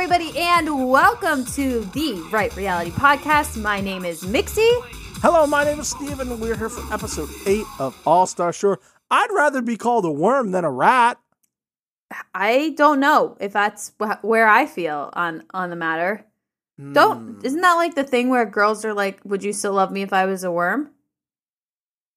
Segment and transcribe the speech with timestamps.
[0.00, 3.60] everybody, and welcome to the Right Reality Podcast.
[3.60, 4.70] My name is Mixie.
[5.22, 6.38] Hello, my name is Steven.
[6.38, 8.78] We're here for episode 8 of All Star Shore.
[9.10, 11.18] I'd rather be called a worm than a rat.
[12.32, 16.24] I don't know if that's wh- where I feel on on the matter.
[16.92, 17.44] Don't hmm.
[17.44, 20.12] isn't that like the thing where girls are like, "Would you still love me if
[20.12, 20.92] I was a worm?"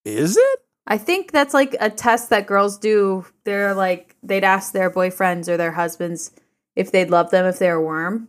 [0.05, 0.59] Is it?
[0.85, 3.25] I think that's like a test that girls do.
[3.43, 6.31] They're like they'd ask their boyfriends or their husbands
[6.75, 8.27] if they'd love them if they're a worm.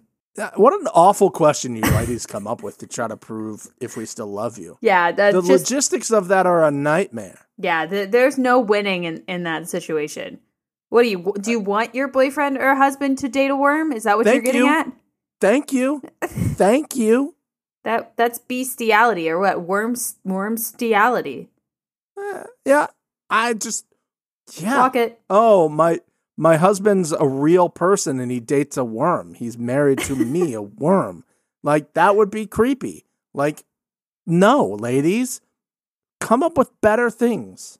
[0.56, 4.06] What an awful question you ladies come up with to try to prove if we
[4.06, 4.78] still love you.
[4.80, 7.40] Yeah, that's The just logistics of that are a nightmare.
[7.58, 7.84] yeah.
[7.86, 10.40] th there's no winning in in that situation.
[10.88, 11.50] What do you do?
[11.50, 13.92] You want your boyfriend or husband to date a worm?
[13.92, 14.68] Is that what Thank you're getting you.
[14.80, 14.92] at?
[15.40, 16.02] Thank you.
[16.24, 17.34] Thank you.
[17.84, 19.60] That that's bestiality or what?
[19.62, 21.48] Worms wormstiality.
[22.18, 22.86] Eh, yeah,
[23.28, 23.84] I just
[24.56, 24.76] yeah.
[24.82, 25.20] Fuck it.
[25.28, 26.00] Oh, my
[26.36, 29.34] my husband's a real person and he dates a worm.
[29.34, 31.24] He's married to me, a worm.
[31.62, 33.04] Like that would be creepy.
[33.34, 33.64] Like
[34.26, 35.40] no, ladies.
[36.20, 37.78] Come up with better things.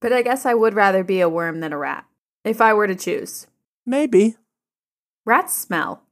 [0.00, 2.04] But I guess I would rather be a worm than a rat
[2.44, 3.46] if I were to choose.
[3.84, 4.36] Maybe.
[5.24, 6.02] Rats smell.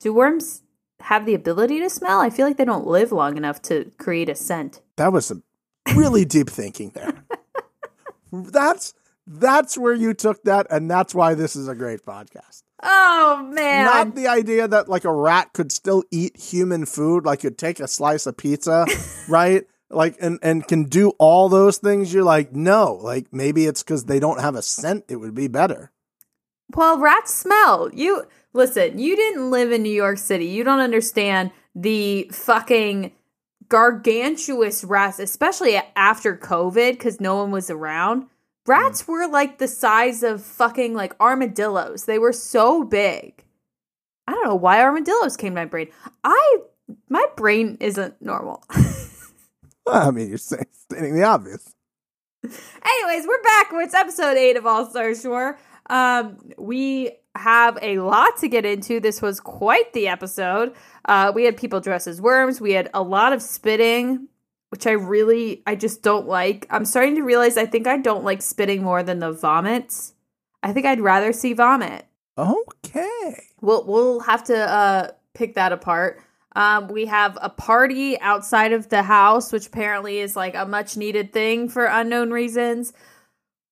[0.00, 0.62] Do worms
[1.00, 2.20] have the ability to smell?
[2.20, 4.80] I feel like they don't live long enough to create a scent.
[4.96, 5.42] That was some
[5.94, 7.24] really deep thinking there.
[8.32, 8.94] That's
[9.26, 12.62] that's where you took that and that's why this is a great podcast.
[12.82, 13.84] Oh man.
[13.84, 17.80] Not the idea that like a rat could still eat human food, like could take
[17.80, 18.86] a slice of pizza,
[19.28, 19.64] right?
[19.90, 22.12] Like and and can do all those things.
[22.12, 25.04] You're like, no, like maybe it's because they don't have a scent.
[25.08, 25.92] It would be better.
[26.74, 27.90] Well, rats smell.
[27.92, 30.46] You listen, you didn't live in New York City.
[30.46, 33.12] You don't understand the fucking
[33.68, 38.26] gargantuous rats, especially after COVID because no one was around.
[38.66, 42.04] Rats were like the size of fucking like armadillos.
[42.04, 43.44] They were so big.
[44.26, 45.88] I don't know why armadillos came to my brain.
[46.22, 46.58] I
[47.08, 48.62] my brain isn't normal.
[49.84, 51.74] Well, I mean, you're saying, stating the obvious.
[52.44, 53.68] Anyways, we're back.
[53.72, 55.58] It's episode eight of All Star Shore.
[55.90, 59.00] Um, we have a lot to get into.
[59.00, 60.74] This was quite the episode.
[61.04, 62.60] Uh, we had people dressed as worms.
[62.60, 64.28] We had a lot of spitting,
[64.72, 66.66] which I really, I just don't like.
[66.70, 70.14] I'm starting to realize I think I don't like spitting more than the vomits.
[70.62, 72.06] I think I'd rather see vomit.
[72.38, 73.34] Okay.
[73.60, 76.22] We'll we'll have to uh, pick that apart.
[76.56, 80.96] Um, we have a party outside of the house, which apparently is like a much
[80.96, 82.94] needed thing for unknown reasons.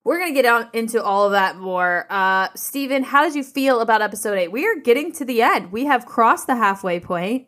[0.05, 2.07] We're gonna get out into all of that more.
[2.11, 4.53] Uh, Steven, how did you feel about episode eight?
[4.53, 5.73] We are getting to the end.
[5.73, 7.47] We have crossed the halfway point.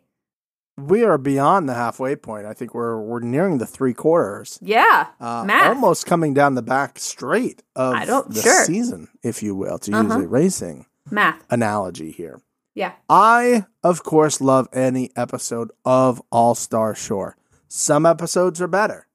[0.77, 2.45] We are beyond the halfway point.
[2.47, 4.57] I think we're we're nearing the three quarters.
[4.61, 7.93] Yeah, Uh, almost coming down the back straight of
[8.33, 8.65] the sure.
[8.65, 10.03] season, if you will, to Uh-huh.
[10.17, 11.43] use a racing math.
[11.51, 12.41] analogy here.
[12.73, 17.37] Yeah, I, of course, love any episode of All Star Shore.
[17.67, 19.05] Some episodes are better.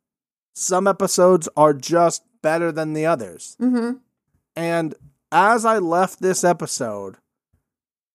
[0.55, 3.57] Some episodes are just better than the others.
[3.61, 3.97] mm-hmm.
[4.55, 4.95] And
[5.33, 7.17] as I left this episode,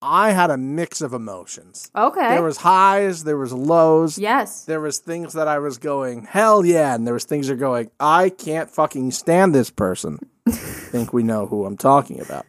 [0.06, 1.90] I had a mix of emotions.
[1.96, 2.28] Okay.
[2.28, 4.18] There was highs, there was lows.
[4.18, 4.64] yes.
[4.66, 7.56] There was things that I was going, hell yeah, and there was things that are
[7.56, 10.18] going, I can't fucking stand this person.
[10.46, 12.44] I think we know who I'm talking about.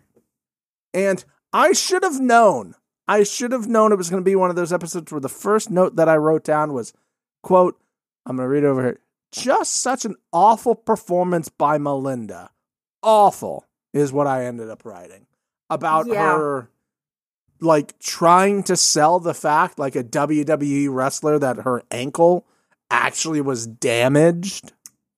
[0.93, 1.23] And
[1.53, 2.75] I should have known.
[3.07, 5.29] I should have known it was going to be one of those episodes where the
[5.29, 6.91] first note that I wrote down was,
[7.41, 7.79] quote,
[8.25, 8.99] I'm going to read over here.
[9.31, 12.49] Just such an awful performance by Melinda.
[13.01, 15.25] Awful is what I ended up writing
[15.69, 16.35] about Yeah.
[16.35, 16.69] her
[17.61, 22.45] like trying to sell the fact like a WWE wrestler that her ankle
[22.91, 24.71] actually was damaged.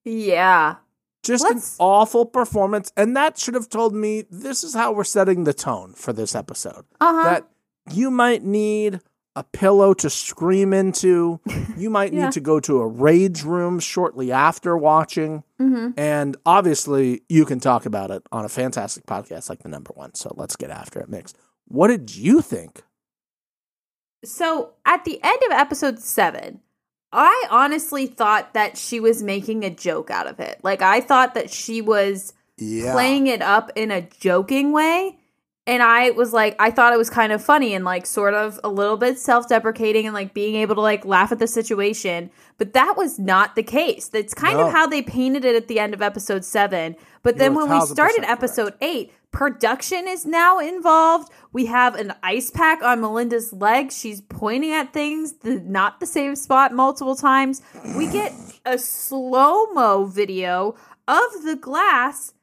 [0.06, 0.76] Yeah.
[1.24, 2.92] Just an Let's- awful performance.
[2.96, 6.36] And that should have told me this is how we're setting the tone for this
[6.36, 6.86] episode.
[7.02, 7.24] Uh huh.
[7.24, 7.48] That
[7.92, 9.02] you might need
[9.36, 11.40] a pillow to scream into.
[11.78, 12.26] You might Yeah.
[12.26, 15.44] need to go to a rage room shortly after watching.
[15.62, 15.92] mm-hmm.
[16.00, 20.16] And obviously, you can talk about it on a fantastic podcast like the number one.
[20.16, 21.36] So let's get after it, Mix.
[21.68, 22.84] What did you think?
[24.26, 26.62] So at the end of episode seven,
[27.12, 30.60] I honestly thought that she was making a joke out of it.
[30.64, 32.94] Like I thought that she was Yeah.
[32.94, 35.20] playing it up in a joking way.
[35.66, 38.58] And I was like, I thought it was kind of funny and like sort of
[38.64, 42.32] a little bit self deprecating and like being able to like laugh at the situation.
[42.58, 44.08] But that was not the case.
[44.08, 44.68] That's kind No.
[44.68, 46.96] of how they painted it at the end of episode seven.
[47.22, 48.32] But then when we 1000% started correct.
[48.32, 51.32] episode eight, production is now involved.
[51.54, 53.92] We have an ice pack on Melinda's leg.
[53.92, 57.62] She's pointing at things, the, not the same spot multiple times.
[57.96, 58.34] We get
[58.66, 60.76] a slow mo video
[61.08, 62.34] of the glass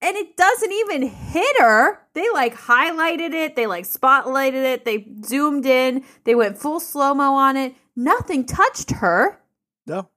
[0.00, 2.00] and it doesn't even hit her.
[2.12, 7.14] They like highlighted it, they like spotlighted it, they zoomed in, they went full slow
[7.14, 7.74] mo on it.
[7.96, 9.40] Nothing touched her.
[9.86, 10.08] No.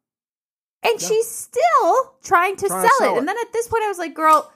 [0.83, 3.15] And she's still trying to, Trying to sell, sell it.
[3.15, 3.19] it.
[3.19, 4.51] And then at this point I was like, girl,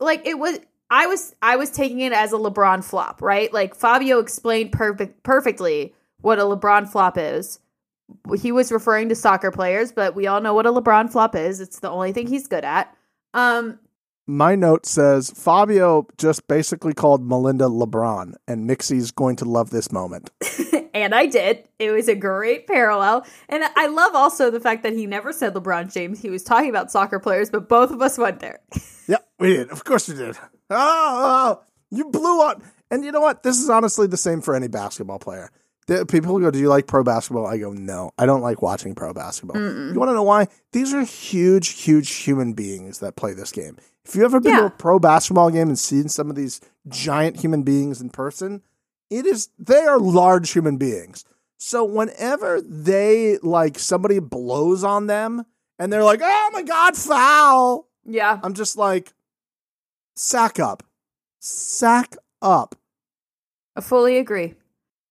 [0.00, 0.58] like it was
[0.92, 3.50] I was I was taking it as a LeBron flop, right?
[3.50, 7.60] Like Fabio explained perfect perfectly what a LeBron flop is.
[8.38, 11.62] He was referring to soccer players, but we all know what a LeBron flop is.
[11.62, 12.94] It's the only thing he's good at.
[13.32, 13.78] Um
[14.26, 19.90] My note says Fabio just basically called Melinda LeBron, and Mixie's going to love this
[19.90, 20.30] moment.
[20.92, 21.66] and I did.
[21.78, 23.24] It was a great parallel.
[23.48, 26.20] And I love also the fact that he never said LeBron James.
[26.20, 28.60] He was talking about soccer players, but both of us went there.
[29.08, 29.70] Yep, we did.
[29.70, 30.38] Of course we did.
[30.72, 32.62] Oh, oh, you blew up.
[32.90, 33.42] And you know what?
[33.42, 35.50] This is honestly the same for any basketball player.
[36.08, 37.46] People go, Do you like pro basketball?
[37.46, 39.56] I go, No, I don't like watching pro basketball.
[39.60, 40.48] You want to know why?
[40.72, 43.76] These are huge, huge human beings that play this game.
[44.04, 47.40] If you've ever been to a pro basketball game and seen some of these giant
[47.40, 48.62] human beings in person,
[49.10, 51.24] it is, they are large human beings.
[51.58, 55.44] So whenever they, like, somebody blows on them
[55.78, 57.88] and they're like, Oh my God, foul.
[58.04, 58.40] Yeah.
[58.42, 59.12] I'm just like,
[60.16, 60.82] sack up.
[61.40, 62.74] Sack up.
[63.76, 64.54] I fully agree.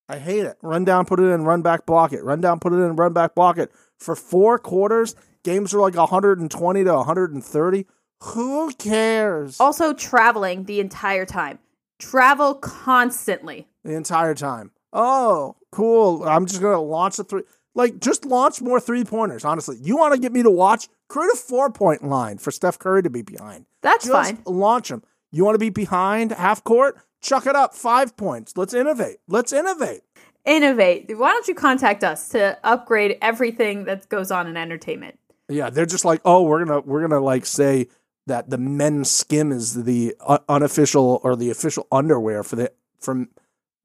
[0.08, 0.58] I hate it.
[0.62, 2.24] Run down, put it in, run back, block it.
[2.24, 3.72] Run down, put it in, run back, block it.
[3.98, 7.86] For four quarters, games are like 120 to 130.
[8.24, 9.60] Who cares?
[9.60, 11.60] Also, traveling the entire time.
[11.98, 13.68] Travel constantly.
[13.84, 14.72] The entire time.
[14.94, 16.24] Oh, cool.
[16.24, 17.44] I'm just going to launch a three.
[17.74, 19.78] Like, just launch more three pointers, honestly.
[19.82, 20.90] You want to get me to watch?
[21.08, 23.66] Create a four point line for Steph Curry to be behind.
[23.82, 24.44] That's Just fine.
[24.46, 25.04] launch them.
[25.32, 26.98] You want to be behind half court?
[27.22, 28.58] Chuck it up five points.
[28.58, 29.18] Let's innovate.
[29.28, 30.02] Let's innovate.
[30.46, 31.18] Innovate.
[31.18, 35.20] Why don't you contact us to upgrade everything that goes on in entertainment?
[35.48, 37.88] Yeah, they're just like, oh, we're gonna we're gonna like say
[38.28, 43.30] that the men's skim is the uh, unofficial or the official underwear for the from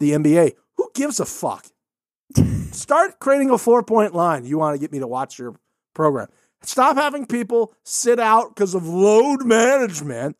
[0.00, 0.52] the NBA.
[0.76, 1.66] Who gives a fuck?
[2.72, 4.44] Start creating a four point line.
[4.44, 5.54] You want to get me to watch your
[5.94, 6.28] program?
[6.62, 10.36] Stop having people sit out because of load management.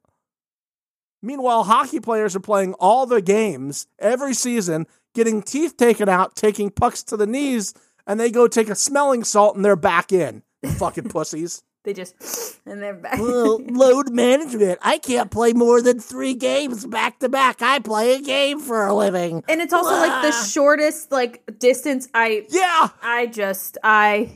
[1.22, 6.70] Meanwhile, hockey players are playing all the games every season, getting teeth taken out, taking
[6.70, 7.74] pucks to the knees,
[8.06, 10.42] and they go take a smelling salt and they're back in.
[10.78, 11.62] Fucking pussies.
[11.86, 12.16] They just
[12.66, 13.18] and they're back.
[13.18, 14.80] Well, load management.
[14.82, 17.62] I can't play more than three games back to back.
[17.62, 19.44] I play a game for a living.
[19.48, 22.08] and it's also like the shortest like distance.
[22.12, 24.32] I Yeah, I just I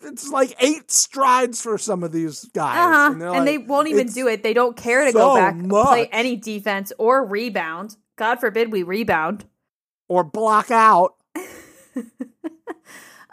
[0.00, 2.78] it's like eight strides for some of these guys.
[2.78, 4.44] uh huh, they're and, they won't even do it.
[4.44, 7.96] They don't care to so go back play any defense or rebound.
[8.14, 9.44] God forbid we rebound.
[10.08, 11.16] Or block out.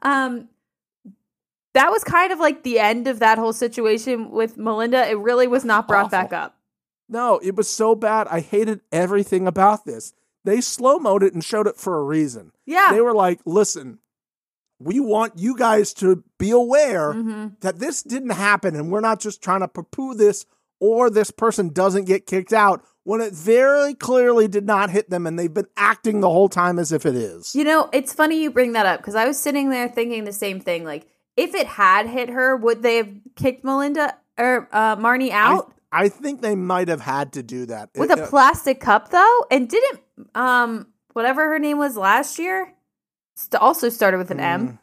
[0.04, 0.50] Um,
[1.74, 5.10] that was kind of like the end of that whole situation with Melinda.
[5.10, 6.10] It really was not brought Awful.
[6.10, 6.58] back up.
[7.10, 8.28] No, it was so bad.
[8.30, 10.14] I hated everything about this.
[10.46, 12.52] They slow mode it and showed it for a reason.
[12.66, 12.90] Yeah.
[12.92, 14.00] They were like, listen,
[14.80, 19.20] we want you guys to be aware hmm that this didn't happen and we're not
[19.20, 20.46] just trying to poo poo this
[20.80, 25.26] or this person doesn't get kicked out when it very clearly did not hit them
[25.26, 27.56] and they've been acting the whole time as if it is.
[27.56, 30.34] You know, it's funny you bring that up because I was sitting there thinking the
[30.34, 30.84] same thing.
[30.84, 31.08] Like,
[31.38, 36.10] if it had hit her, would they have kicked Melinda or uh, Marnie out I
[36.10, 37.90] think they might have had to do that.
[37.96, 39.46] with It- a uh, plastic cup though?
[39.52, 40.00] And didn't
[40.36, 42.74] um whatever her name was last year
[43.36, 44.80] st- also started with an M.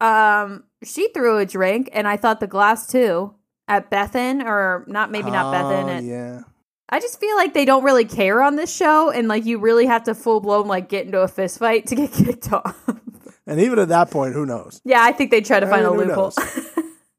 [0.00, 3.34] Um, she threw a drink, and I thought the glass too
[3.68, 5.84] at Bethan or not maybe not Bethan.
[5.84, 6.40] oh, At, yeah.
[6.88, 9.86] I just feel like they don't really care on this show, and like you really
[9.86, 12.76] have to full blown like get into a fist fight to get kicked off.
[13.46, 14.80] And even at that point, who knows?
[14.84, 16.32] yeah, I think they try to I find a who loophole.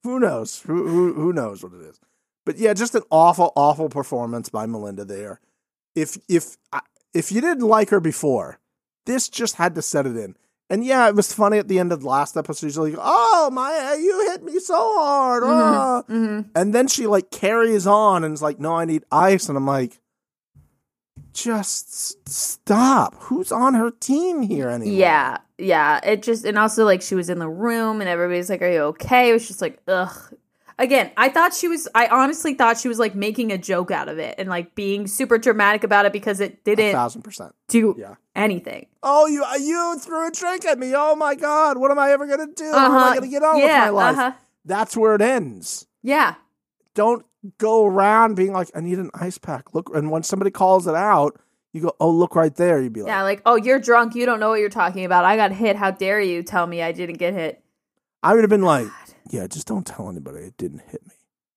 [0.04, 0.62] Who knows?
[0.62, 2.00] Who, who who knows what it is?
[2.46, 5.40] But yeah, just an awful, awful performance by Melinda there.
[5.96, 6.58] If if
[7.14, 8.60] if you didn't like her before,
[9.06, 10.36] this just had to set it in.
[10.70, 12.68] And yeah, it was funny at the end of the last episode.
[12.68, 17.32] She's like, "Oh my, you hit me so hard!" ah." hmm And then she like
[17.32, 20.00] carries on and is like, "No, I need ice." And I'm like,
[21.34, 23.16] "Just stop!
[23.24, 26.00] Who's on her team here anymore?" Yeah, yeah.
[26.04, 28.80] It just and also like she was in the room and everybody's like, "Are you
[28.94, 30.34] okay?" It was just like, ugh.
[30.80, 31.88] Again, I thought she was.
[31.94, 35.06] I honestly thought she was like making a joke out of it and like being
[35.06, 37.54] super dramatic about it because it didn't thousand percent.
[37.68, 38.16] do Yeah.
[38.36, 38.88] anything.
[39.04, 40.94] Oh, you you threw a drink at me.
[40.96, 42.72] Oh my god, what am I ever gonna do?
[42.72, 43.14] How am I Uh-huh.
[43.14, 44.18] gonna get on yeah, with my life?
[44.18, 44.32] uh-huh.
[44.66, 45.86] That's where it ends.
[46.02, 46.36] Yeah,
[46.96, 47.24] Don't
[47.58, 49.74] go around being like, I need an ice pack.
[49.74, 51.40] Look, and when somebody calls it out,
[51.74, 52.82] you go, Oh, look right there.
[52.82, 53.24] You'd be like, yeah.
[53.24, 54.16] Like, oh, you're drunk.
[54.16, 55.26] You don't know what you're talking about.
[55.26, 55.76] I got hit.
[55.76, 57.64] How dare you tell me I didn't get hit?
[58.22, 58.88] I would have been like,
[59.30, 61.14] Yeah, just don't tell anybody it didn't hit me.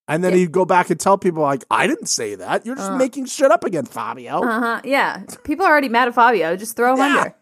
[0.08, 0.38] And then Yeah.
[0.38, 2.64] he'd go back and tell people like, "I didn't say that.
[2.64, 2.96] You're just Uh.
[2.96, 4.80] making shit up again, Fabio." Uh huh.
[4.84, 5.24] Yeah.
[5.44, 6.54] People are already mad at Fabio.
[6.56, 7.16] Just throw him Yeah.
[7.18, 7.34] under.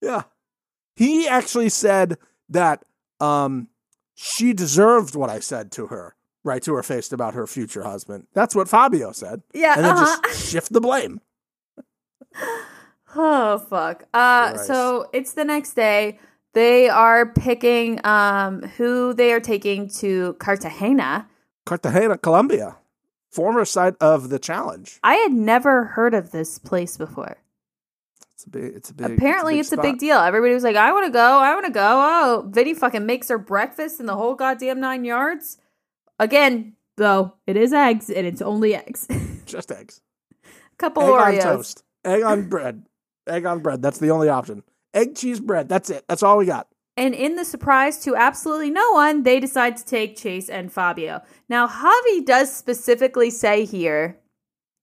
[0.00, 0.22] Yeah.
[0.96, 2.16] He actually said
[2.48, 2.82] that
[3.20, 3.68] um
[4.14, 6.14] she deserved what I said to her,
[6.44, 8.26] right to her face about her future husband.
[8.34, 9.42] That's what Fabio said.
[9.52, 9.74] Yeah.
[9.76, 10.20] And then uh-huh.
[10.24, 11.20] just shift the blame.
[13.14, 14.04] Oh fuck.
[14.14, 14.66] Uh Christ.
[14.66, 16.18] so it's the next day.
[16.54, 21.28] They are picking um who they are taking to Cartagena.
[21.64, 22.76] Cartagena, Colombia,
[23.30, 24.98] former site of the challenge.
[25.02, 27.36] I had never heard of this place before.
[28.34, 28.74] It's a big.
[28.74, 29.10] It's a big.
[29.12, 30.00] Apparently it's a big, spot.
[30.00, 30.18] deal.
[30.18, 31.80] Everybody was like, I wanna go, I wanna go.
[31.80, 35.58] Oh, Vinny fucking makes her breakfast in the whole goddamn nine yards.
[36.22, 39.08] Again, though, it is eggs and it's only eggs.
[39.44, 40.00] Just eggs.
[40.44, 41.38] A couple of eggs.
[41.38, 41.84] Egg on toast.
[42.04, 42.86] Egg on bread.
[43.26, 43.82] Egg on bread.
[43.82, 44.62] That's the only option.
[44.94, 45.68] Egg, cheese, bread.
[45.68, 46.04] That's it.
[46.06, 46.68] That's all we got.
[46.96, 51.22] And in the surprise to absolutely no one, they decide to take Chase and Fabio.
[51.48, 54.20] Now, Javi does specifically say here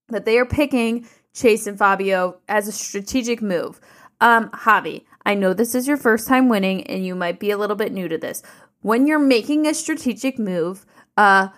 [0.08, 3.80] that they are picking Chase and Fabio as a strategic move.
[4.20, 7.56] Um, Javi, I know this is your first time winning and you might be a
[7.56, 8.42] little bit new to this.
[8.82, 10.84] When you're making a strategic move,
[11.20, 11.48] uh,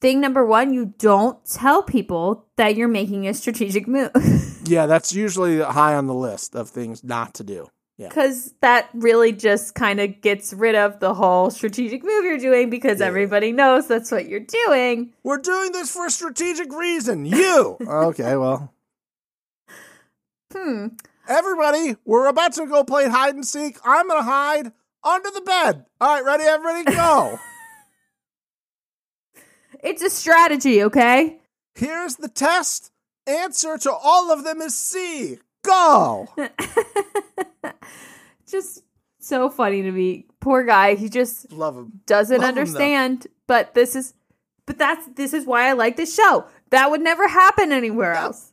[0.00, 4.10] thing number one, you don't tell people that you're making a strategic move.
[4.68, 7.68] Yeah, that's usually high on the list of things not to do.
[7.98, 8.08] Yeah.
[8.08, 12.68] Because that really just kind of gets rid of the whole strategic move you're doing
[12.68, 13.06] because Yeah.
[13.06, 15.12] everybody knows that's what you're doing.
[15.22, 17.26] We're doing this for a strategic reason.
[17.26, 17.76] You.
[17.88, 18.74] okay, well.
[20.52, 20.88] Hmm.
[21.28, 23.78] Everybody, we're about to go play hide and seek.
[23.84, 24.72] I'm going to hide
[25.04, 25.86] under the bed.
[26.00, 26.42] All right, ready?
[26.42, 27.38] Everybody go.
[29.86, 31.38] It's a strategy, okay?
[31.76, 32.90] Here's the test.
[33.26, 35.38] Answer to all of them is C.
[35.64, 36.28] Go.
[38.48, 38.82] Just
[39.20, 40.26] so funny to me.
[40.40, 40.94] Poor guy.
[40.94, 42.00] He just Love him.
[42.06, 43.26] doesn't Love him, understand.
[43.46, 44.14] But this is
[44.66, 46.44] but that's this is why I like this show.
[46.70, 48.24] That would never happen anywhere Yeah.
[48.24, 48.52] else.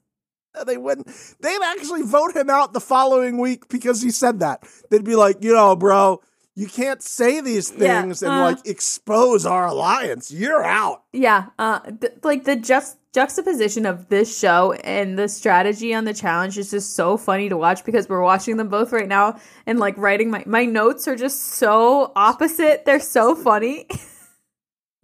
[0.65, 1.07] They wouldn't.
[1.39, 4.63] They'd actually vote him out the following week because he said that.
[4.91, 6.21] They'd be like, you know, bro,
[6.55, 8.41] you can't say these Yeah, things and uh.
[8.41, 10.31] like expose our alliance.
[10.31, 11.03] You're out.
[11.13, 16.13] Yeah, uh, th- like the just juxtaposition of this show and the strategy on the
[16.15, 19.79] challenge is just so funny to watch because we're watching them both right now and
[19.79, 22.85] like writing my my notes are just so opposite.
[22.85, 23.87] They're so funny.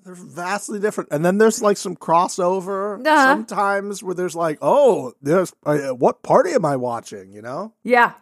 [0.03, 1.09] They're vastly different.
[1.11, 3.27] And then there's like some crossover Uh-huh.
[3.35, 7.31] sometimes where there's like, oh, there's uh, what party am I watching?
[7.31, 7.73] You know?
[7.83, 8.13] yeah,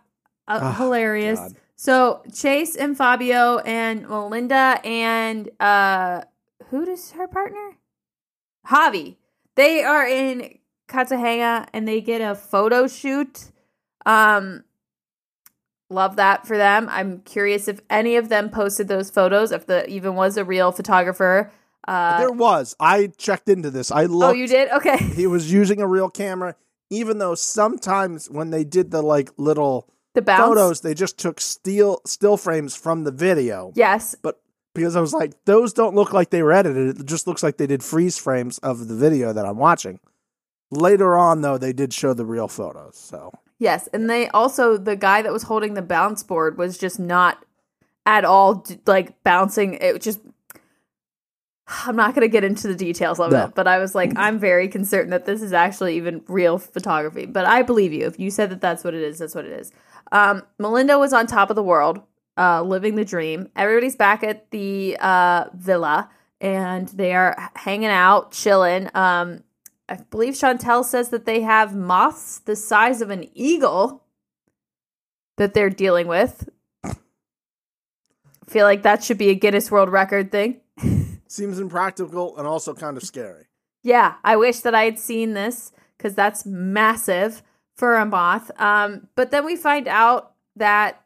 [0.47, 1.39] uh, Oh, hilarious.
[1.39, 1.55] God.
[1.77, 6.23] So Chase and Fabio and Melinda and uh,
[6.69, 7.77] who does her partner?
[8.67, 9.15] Javi.
[9.55, 10.57] They are in
[10.87, 13.51] Cartagena and they get a photo shoot.
[14.07, 14.63] Um,
[15.91, 16.87] love that for them.
[16.89, 20.71] I'm curious if any of them posted those photos, if the even was a real
[20.71, 21.51] photographer.
[21.87, 22.75] Uh, there was.
[22.79, 23.91] I checked into this.
[23.91, 24.71] I oh, you did?
[24.71, 24.97] Okay.
[24.97, 26.55] He was using a real camera,
[26.89, 30.47] even though sometimes when they did the like little The bounce.
[30.47, 33.71] photos, they just took still still frames from the video.
[33.75, 34.15] Yes.
[34.19, 34.41] But
[34.73, 36.99] because I was like, those don't look like they were edited.
[36.99, 39.99] It just looks like they did freeze frames of the video that I'm watching.
[40.71, 42.97] Later on, though, they did show the real photos.
[42.97, 46.99] So Yes, and they also the guy that was holding the bounce board was just
[46.99, 47.45] not
[48.07, 49.75] at all like bouncing.
[49.75, 50.19] It just
[51.67, 53.45] I'm not going to get into the details of No.
[53.45, 57.25] it, but I was like I'm very concerned that this is actually even real photography.
[57.25, 58.05] But I believe you.
[58.05, 59.71] If you said that that's what it is, that's what it is.
[60.11, 62.01] Um, Melinda was on top of the world,
[62.37, 63.49] uh, living the dream.
[63.55, 66.09] Everybody's back at the uh, villa
[66.39, 68.89] and they are hanging out, chilling.
[68.95, 69.43] Um,
[69.89, 74.03] I believe Chantel says that they have moths the size of an eagle
[75.37, 76.47] that they're dealing with.
[78.47, 80.61] Feel like that should be a Guinness World Record thing.
[81.31, 83.45] seems impractical and also kind of scary.
[83.83, 87.43] Yeah, I wish that I had seen this because that's massive
[87.75, 88.51] for a moth.
[88.59, 91.01] Um, but then we find out that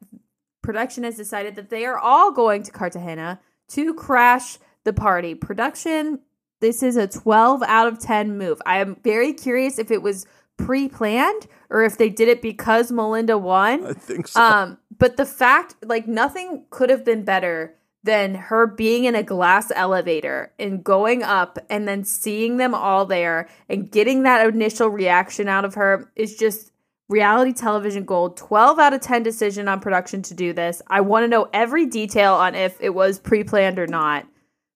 [0.62, 5.36] production has decided that they are all going to Cartagena to crash the party.
[5.36, 6.20] Production,
[6.60, 8.62] this is a 12 out of 10 move.
[8.66, 10.26] I am very curious if it was
[10.58, 13.86] pre planned or if they did it because Melinda won.
[13.86, 14.42] I think so.
[14.42, 19.24] Um, but the fact, like, nothing could have been better than her being in a
[19.24, 24.90] glass elevator and going up and then seeing them all there and getting that initial
[24.90, 26.72] reaction out of her is just
[27.10, 28.38] reality television gold.
[28.38, 30.82] 12 out of 10 decision on production to do this.
[30.88, 34.26] I want to know every detail on if it was pre planned or not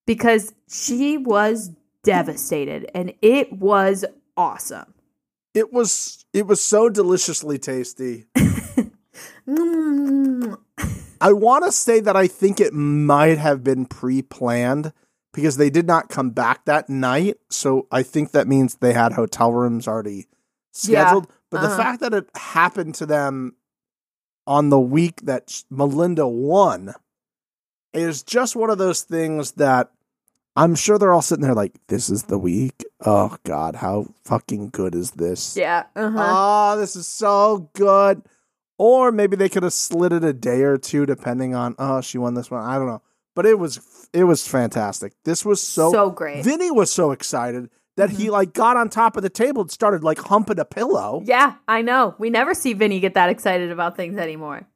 [0.06, 1.72] because she was
[2.04, 4.06] devastated and it was
[4.38, 4.94] awesome.
[5.56, 8.26] it was it was so deliciously tasty.
[11.22, 14.92] I want to say that I think it might have been pre-planned
[15.34, 17.38] because they did not come back that night.
[17.50, 21.06] So I think that means they had hotel rooms already Yeah.
[21.06, 21.28] scheduled.
[21.50, 21.78] But the Uh-huh.
[21.78, 23.56] fact that it happened to them
[24.48, 26.94] on the week that Melinda won
[27.94, 29.92] is just one of those things that
[30.58, 32.86] I'm sure they're all sitting there like, this is the week.
[33.06, 35.58] Oh, God, how fucking good is this?
[35.58, 35.84] Yeah.
[35.98, 36.74] Uh-huh.
[36.74, 38.22] Oh, this is so good.
[38.78, 41.76] Or maybe they could have slid it a day or two, depending on.
[41.80, 42.64] Oh, she won this one.
[42.64, 43.02] I don't know,
[43.36, 45.14] but it was it was fantastic.
[45.24, 45.92] This was so.
[45.92, 46.44] so great.
[46.44, 50.04] Vinny was so excited that he like got on top of the table and started
[50.04, 51.22] like humping a pillow.
[51.26, 52.16] yeah, I know.
[52.18, 54.68] We never see Vinny get that excited about things anymore.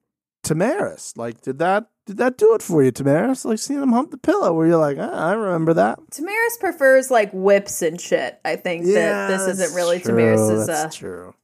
[0.43, 3.45] Tamaris, like, did that did that do it for you, Tamaris?
[3.45, 5.99] Like seeing him hump the pillow, where you're like, ah, I remember that.
[6.11, 8.39] Tamaris prefers like whips and shit.
[8.43, 11.35] I think that this isn't really true, Tamaris's That's uh, true.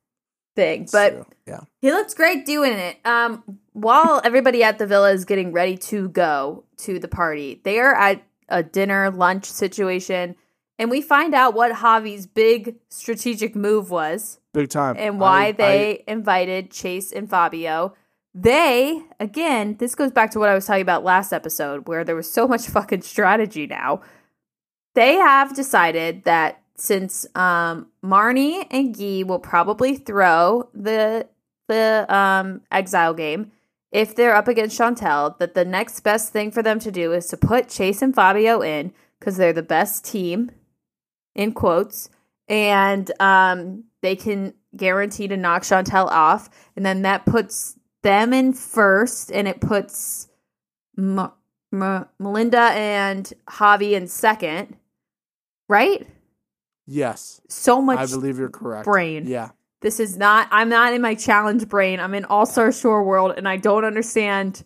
[0.55, 0.87] Thing.
[0.91, 2.97] But yeah, He looks great doing it.
[3.05, 3.43] Um,
[3.73, 7.93] while everybody at the villa is getting ready to go to the party, they are
[7.93, 10.35] at a dinner lunch situation,
[10.79, 14.95] and we find out what Javi's big strategic move was big time.
[14.97, 17.93] and why I- they invited Chase and Fabio.
[18.33, 22.15] They again, this goes back to what I was talking about last episode, where there
[22.17, 23.65] was so much fucking strategy.
[23.67, 24.01] Now
[24.93, 31.27] they have decided that since um, Marnie and Guy will probably throw the
[31.67, 33.51] the um, exile game
[33.95, 37.27] if they're up against Chantel, that the next best thing for them to do is
[37.27, 40.51] to put Chase and Fabio in because they're the best team,
[41.33, 42.09] in quotes,
[42.49, 48.51] and um, they can guarantee to knock Chantel off, and then that puts them in
[48.51, 50.27] first, and it puts
[50.97, 51.31] M-
[51.71, 54.75] M- Melinda and Javi in second,
[55.69, 56.05] right?
[56.85, 58.85] Yes, So much I believe you're correct.
[58.85, 59.25] brain.
[59.27, 59.49] Yeah.
[59.81, 60.47] This is not.
[60.51, 61.99] I'm not in my challenge brain.
[61.99, 64.63] I'm in All Star Shore world, and I don't understand.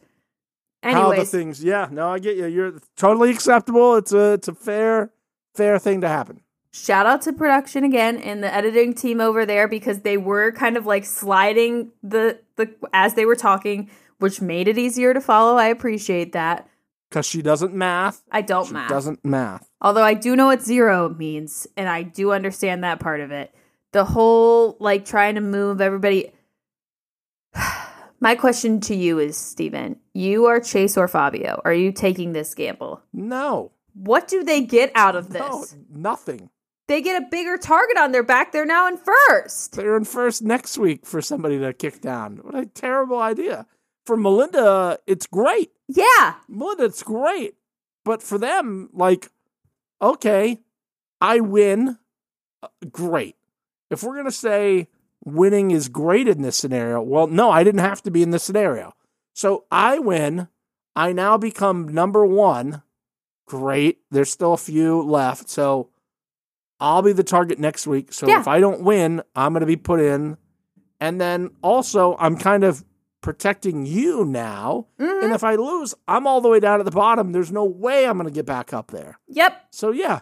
[0.83, 4.47] how the Anyways, things yeah no i get you you're totally acceptable it's a it's
[4.47, 5.11] a fair
[5.53, 6.39] fair thing to happen
[6.71, 10.77] shout out to production again and the editing team over there because they were kind
[10.77, 13.89] of like sliding the the as they were talking,
[14.19, 15.57] which made it easier to follow.
[15.57, 16.67] I appreciate that.
[17.09, 18.89] because she doesn't math I don't she math.
[18.89, 23.21] doesn't math Although I do know what zero means, and I do understand that part
[23.21, 23.53] of it.
[23.93, 26.31] The whole like trying to move everybody.
[28.21, 31.61] My question to you is, Steven, you are Chase or Fabio.
[31.63, 33.01] Are you taking this gamble?
[33.13, 35.39] no What do they get out of this?
[35.39, 36.49] no nothing
[36.89, 38.51] They get a bigger target on their back.
[38.51, 39.73] They're now in first.
[39.77, 43.65] they're in first next week for somebody to kick down what a terrible idea
[44.05, 46.35] for melinda it's great Yeah.
[46.49, 47.55] melinda it's great
[48.03, 49.29] but for them like
[50.01, 50.59] okay
[51.21, 51.97] i win
[52.61, 53.35] uh, great.
[53.89, 54.87] If we're gonna say
[55.23, 58.43] winning is great in this scenario well no i didn't have to be in this
[58.43, 58.93] scenario.
[59.33, 60.47] So i win
[60.95, 62.81] i now become number one
[63.47, 65.89] great there's still a few left so
[66.79, 68.39] i'll be the target next week so Yeah.
[68.41, 70.37] if i don't win i'm gonna be put in.
[71.01, 72.83] And then also i'm kind of
[73.21, 75.23] protecting you now Mhm.
[75.23, 77.31] and if I lose, I'm all the way down at the bottom.
[77.31, 79.19] There's no way I'm going to get back up there.
[79.27, 79.65] Yep.
[79.71, 80.19] So, yeah,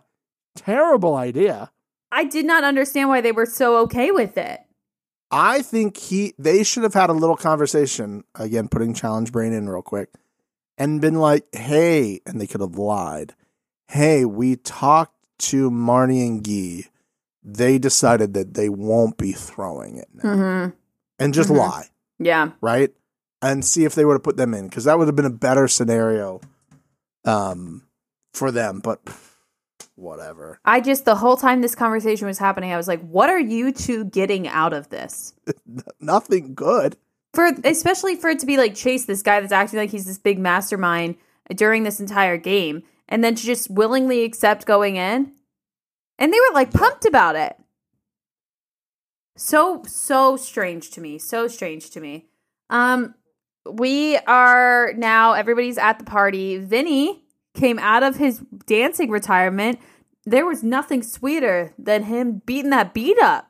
[0.56, 1.72] terrible idea.
[2.12, 4.62] I did not understand why they were so okay with it.
[5.30, 9.70] I think he they should have had a little conversation again, putting challenge brain in
[9.70, 10.10] real quick,
[10.78, 13.36] and been like, "Hey," and they could have lied.
[13.90, 16.90] Hey, we talked to Marnie and Guy.
[17.44, 20.70] They decided that they won't be throwing it now, Mm-hmm.
[21.20, 21.58] and just Mhm.
[21.58, 22.52] lie, Yeah.
[22.62, 22.92] right?
[23.42, 25.30] And see if they would have put them in because that would have been a
[25.30, 26.42] better scenario,
[27.24, 27.84] um,
[28.34, 28.80] for them.
[28.80, 29.00] But
[29.96, 30.60] whatever.
[30.66, 33.72] I just, the whole time this conversation was happening, I was like, what are you
[33.72, 35.34] two getting out of this?
[36.00, 36.96] Nothing good.
[37.34, 40.18] For especially for it to be like Chase, this guy that's acting like he's this
[40.18, 41.16] big mastermind
[41.54, 45.32] during this entire game, and then to just willingly accept going in.
[46.18, 47.56] And they were like pumped about it.
[49.38, 51.18] So so strange to me.
[51.18, 52.26] So strange to me.
[52.70, 53.16] Um
[53.70, 56.58] we are now everybody's at the party.
[56.58, 57.24] Vinny
[57.54, 59.80] came out of his dancing retirement.
[60.26, 63.50] There was nothing sweeter than him beating that beat up.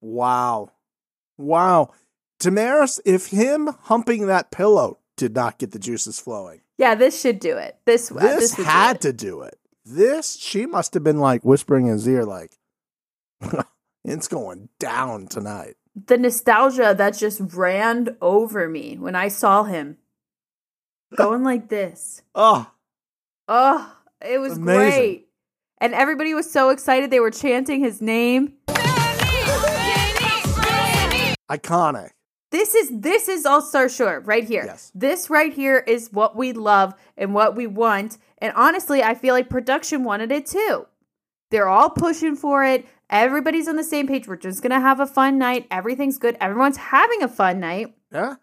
[0.00, 0.70] Wow.
[1.36, 1.90] Wow.
[2.38, 7.40] Damaris, if him humping that pillow did not get the juices flowing, Yeah, this should
[7.40, 7.78] do it.
[7.86, 9.02] This uh, this, do had it.
[9.02, 9.58] to do it.
[9.84, 12.52] This, she must have been like whispering in his ear, like,
[14.06, 15.74] it's going down tonight.
[16.06, 19.96] the nostalgia that just ran over me when I saw him
[21.16, 22.22] going like this.
[22.34, 22.70] Oh,
[23.48, 24.76] Oh, it was Amazing.
[25.00, 25.28] great.
[25.80, 27.10] And everybody was so excited.
[27.10, 28.54] They were chanting his name.
[31.50, 32.10] iconic.
[32.50, 34.64] This is this is All Star Shore right here.
[34.66, 34.90] Yes.
[34.94, 38.18] This right here is what we love and what we want.
[38.38, 40.86] And honestly, I feel like production wanted it too.
[41.50, 42.86] They're all pushing for it.
[43.08, 44.26] Everybody's on the same page.
[44.26, 45.66] We're just gonna have a fun night.
[45.70, 46.36] Everything's good.
[46.40, 47.94] Everyone's having a fun night.
[48.12, 48.36] Yeah.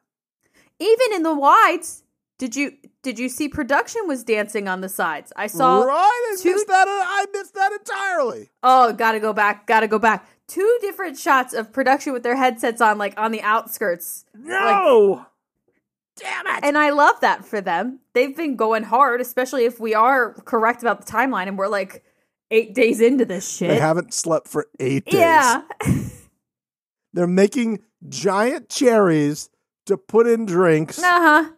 [0.80, 2.04] Even in the whites,
[2.38, 5.34] did you did you see production was dancing on the sides?
[5.36, 5.82] I saw.
[5.84, 5.94] right.
[5.98, 6.86] I two- missed that.
[6.88, 8.50] I missed that entirely.
[8.64, 9.68] Oh, gotta go back.
[9.68, 10.26] Gotta go back.
[10.48, 14.26] Two different shots of production with their headsets on, like on the outskirts.
[14.34, 15.26] No.
[16.18, 16.64] Damn it.
[16.64, 18.00] And I love that for them.
[18.14, 22.04] They've been going hard, especially if we are correct about the timeline and we're like
[22.54, 23.70] eight days into this shit.
[23.70, 25.16] they haven't slept for eight days.
[25.16, 25.62] yeah.
[27.14, 29.50] They're making giant cherries
[29.86, 31.52] to put in drinks, uh huh.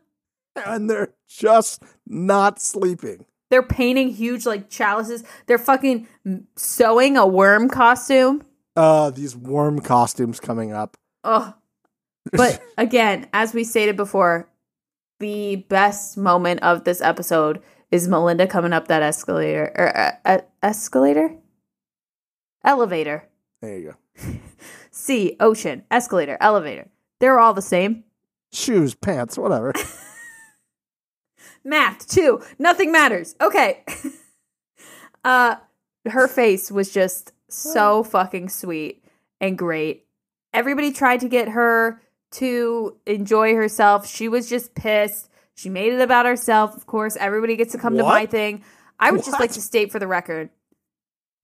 [0.65, 3.25] and they're just not sleeping.
[3.51, 5.23] They're painting huge like chalices.
[5.45, 6.07] They're fucking
[6.57, 8.43] sewing a worm costume.
[8.75, 10.97] Uh, these worm costumes coming up.
[11.23, 11.53] Oh.
[12.31, 14.49] But again, as we stated before,
[15.19, 20.41] the best moment of this episode is Melinda coming up that escalator or uh, uh,
[20.61, 21.35] escalator,
[22.63, 23.27] elevator.
[23.61, 24.33] there you go.
[24.91, 26.87] Sea, ocean, escalator, elevator.
[27.19, 28.03] They're all the same.
[28.51, 29.73] Shoes, pants, whatever.
[31.63, 32.41] Math too.
[32.59, 33.35] Nothing matters.
[33.41, 33.83] Okay.
[35.23, 35.55] uh
[36.07, 39.03] her face was just so fucking sweet
[39.41, 40.05] and great.
[40.53, 44.07] Everybody tried to get her to enjoy herself.
[44.07, 45.29] She was just pissed.
[45.55, 46.75] She made it about herself.
[46.75, 48.63] Of course, everybody gets to come to my thing.
[48.99, 50.49] I would just like to state for the record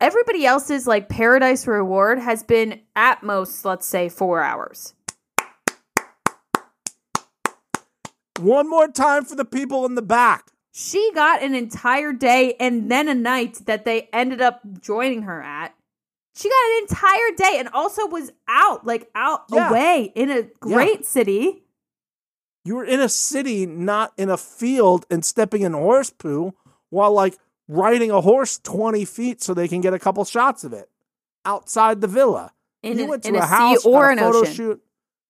[0.02, 4.94] everybody else's like paradise reward has been at most let's say 4 hours.
[8.40, 10.48] One more time for the people in the back.
[10.74, 15.42] She got an entire day and then a night that they ended up joining her
[15.42, 15.76] at.
[16.36, 19.70] She got an entire day and also was out, like out Yeah.
[19.70, 21.66] away in a great city.
[22.64, 26.54] You were in a city, not in a field, and stepping in horse poo
[26.90, 30.74] while like riding a horse 20 feet so they can get a couple shots of
[30.74, 30.90] it
[31.46, 32.52] outside the villa.
[32.84, 34.54] In, you an- went to a, a, house or got an a photo ocean.
[34.54, 34.82] shoot,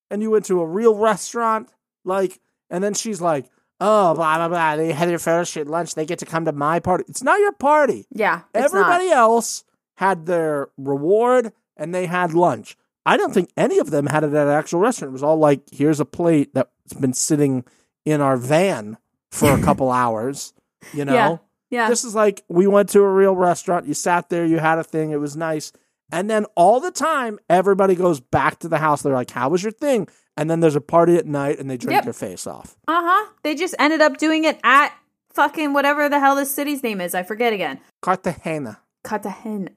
[0.09, 1.69] and you went to a real restaurant,
[2.03, 2.39] like,
[2.69, 3.45] and then she's like,
[3.79, 5.95] "Oh, blah blah blah." They had their photo shoot lunch.
[5.95, 7.03] They get to come to my party.
[7.07, 8.07] It's not your party.
[8.09, 9.17] Yeah, Everybody not.
[9.17, 9.63] else
[9.95, 12.77] had their reward and they had lunch.
[13.05, 15.09] I don't think any of them had it at an actual restaurant.
[15.09, 17.63] It was all like, "Here's a plate that's been sitting
[18.05, 18.97] in our van
[19.31, 20.53] for a couple hours."
[20.93, 21.13] You know.
[21.13, 21.37] Yeah.
[21.71, 23.87] Yeah, This is like we went to a real restaurant.
[23.87, 25.71] You sat there, you had a thing, it was nice.
[26.11, 29.01] And then all the time, everybody goes back to the house.
[29.03, 30.09] They're like, How was your thing?
[30.35, 32.03] And then there's a party at night and they drink Yep.
[32.03, 32.75] their face off.
[32.89, 33.29] uh huh.
[33.43, 34.93] They just ended up doing it at
[35.33, 37.15] fucking whatever the hell this city's name is.
[37.15, 37.79] I forget again.
[38.01, 38.79] Cartagena.
[39.05, 39.71] Cartagena.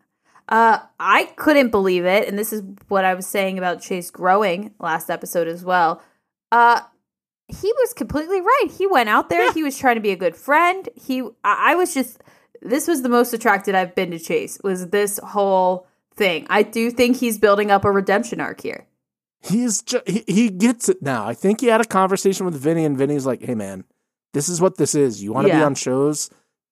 [0.48, 4.74] Uh, I couldn't believe it, and this is what I was saying about Chase growing
[4.78, 6.02] last episode as well.
[6.52, 6.80] Uh,
[7.48, 8.66] he was completely right.
[8.76, 9.46] He went out there.
[9.46, 9.52] Yeah.
[9.52, 10.88] He was trying to be a good friend.
[10.94, 12.22] He, I, I was just.
[12.62, 14.59] This was the most attracted I've been to Chase.
[14.64, 16.46] Was this whole thing?
[16.48, 18.87] I do think he's building up a redemption arc here.
[19.42, 21.26] He's ju- he, he gets it now.
[21.26, 23.85] I think he had a conversation with Vinny, and Vinny's like, Hey, man,
[24.33, 25.22] this is what this is.
[25.22, 26.30] You want to be on shows?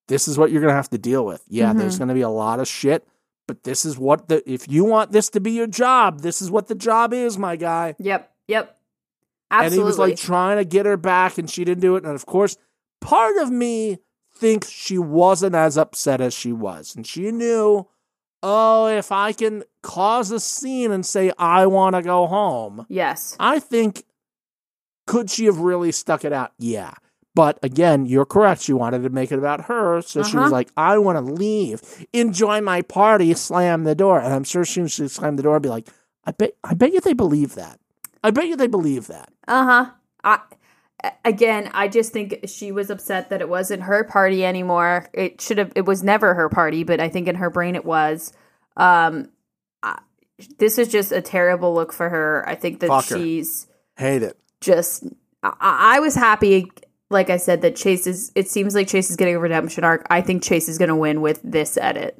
[0.08, 1.42] This is what you're going to have to deal with.
[1.48, 1.78] Yeah, Mhm.
[1.78, 3.06] there's going to be a lot of shit,
[3.52, 6.50] but this is what the, if you want this to be your job, this is
[6.50, 7.94] what the job is, my guy.
[7.98, 8.32] Yep.
[8.48, 8.78] Yep.
[9.50, 12.04] And he was like trying to get her back, and she didn't do it.
[12.04, 12.56] And of course,
[13.02, 13.98] part of me
[14.34, 16.96] thinks she wasn't as upset as she was.
[16.96, 17.86] And she knew,
[18.42, 23.36] oh, if I can cause a scene and say, I want to go home, yes.
[23.38, 24.04] I think,
[25.06, 26.52] could she have really stuck it out?
[26.58, 26.94] Yeah.
[27.34, 28.60] But again, you're correct.
[28.62, 30.02] She wanted to make it about her.
[30.02, 30.42] So she Uh-huh.
[30.44, 31.80] was like, I want to leave,
[32.12, 34.20] enjoy my party, slam the door.
[34.20, 35.88] And I'm sure she should slam the door and be like,
[36.24, 37.80] I bet, I bet you they believe that.
[38.22, 39.32] I bet you they believe that.
[39.48, 39.90] Uh huh.
[40.22, 40.38] I
[41.02, 45.08] a- again, I just think she was upset that it wasn't her party anymore.
[45.12, 45.72] It should have.
[45.74, 48.32] It was never her party, but I think in her brain it was.
[48.76, 49.30] Um,
[49.82, 49.98] I,
[50.58, 52.44] this is just a terrible look for her.
[52.48, 53.16] I think that Fuck her.
[53.18, 53.66] she's
[53.96, 54.38] Hate it.
[54.60, 55.02] just.
[55.42, 56.70] I, I was happy,
[57.12, 58.32] like I said, that Chase is.
[58.34, 60.06] It seems like Chase is getting a redemption arc.
[60.10, 62.18] I think Chase is going to win with this edit.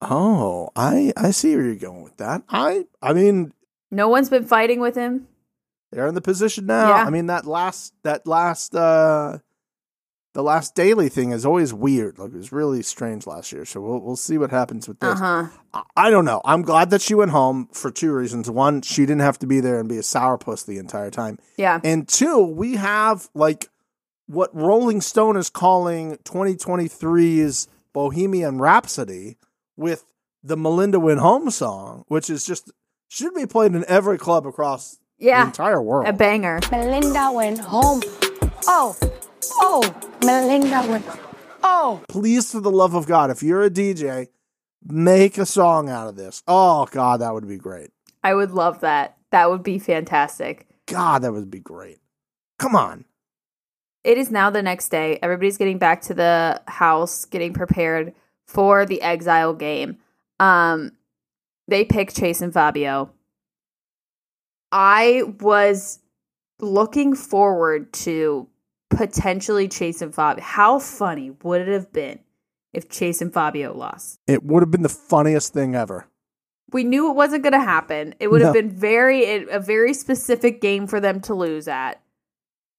[0.00, 2.42] Oh, I I see where you're going with that.
[2.48, 3.52] I I mean,
[3.90, 5.28] No one's been fighting with him.
[5.92, 6.88] they're in the position now.
[6.88, 7.04] Yeah.
[7.04, 9.38] I mean that last that last uh
[10.34, 12.18] the last daily thing is always weird.
[12.18, 13.64] Like it was really strange last year.
[13.64, 15.18] So we'll we'll see what happens with this.
[15.18, 15.46] huh.
[15.72, 16.42] I, I don't know.
[16.44, 18.50] I'm glad that she went home for two reasons.
[18.50, 21.38] One, she didn't have to be there and be a sourpuss the entire time.
[21.56, 21.80] Yeah.
[21.84, 23.68] And two, we have like
[24.26, 29.36] what Rolling Stone is calling 2023's Bohemian Rhapsody
[29.76, 30.04] with
[30.42, 32.70] the Melinda Went Home song, which is just
[33.08, 36.08] should be played in every club across the entire world.
[36.08, 36.60] a banger.
[36.70, 38.02] Melinda went home.
[38.66, 38.96] Oh,
[39.52, 41.04] oh, Melinda went.
[41.62, 42.02] Oh.
[42.08, 44.28] Please, for the love of God, if you're a DJ,
[44.84, 46.42] make a song out of this.
[46.46, 47.90] Oh God, that would be great.
[48.22, 49.16] I would love that.
[49.30, 50.66] That would be fantastic.
[50.86, 51.98] God, that would be great.
[52.58, 53.04] Come on.
[54.04, 55.18] It is now the next day.
[55.22, 58.14] Everybody's getting back to the house, getting prepared
[58.46, 59.96] for the exile game.
[60.38, 60.92] Um,
[61.66, 63.10] they pick Chase and Fabio.
[64.70, 66.00] I was
[66.60, 68.46] looking forward to
[68.90, 70.44] potentially Chase and Fabio.
[70.44, 72.18] How funny would it have been
[72.72, 74.18] if Chase and Fabio lost?
[74.26, 76.06] It would have been the funniest thing ever.
[76.72, 78.14] We knew it wasn't going to happen.
[78.18, 82.02] It would have been very a very specific game for them to lose at.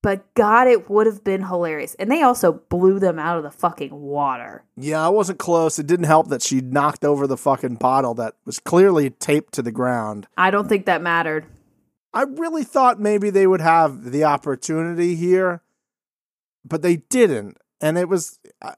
[0.05, 1.95] But God, it would have been hilarious.
[1.95, 4.63] And they also blew them out of the fucking water.
[4.77, 5.79] Yeah, I wasn't close.
[5.79, 9.63] It didn't help that she knocked over the fucking bottle that was clearly taped to
[9.63, 10.27] the ground.
[10.37, 11.47] I don't think that mattered.
[12.13, 15.63] I really thought maybe they would have the opportunity here,
[16.63, 17.57] but they didn't.
[17.81, 18.75] And it was I-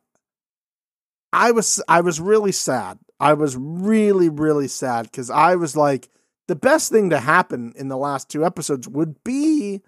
[1.34, 3.00] I was I was really sad.
[3.20, 6.08] I was really really sad cuz I was like
[6.48, 9.82] the best thing to happen in the last two episodes would be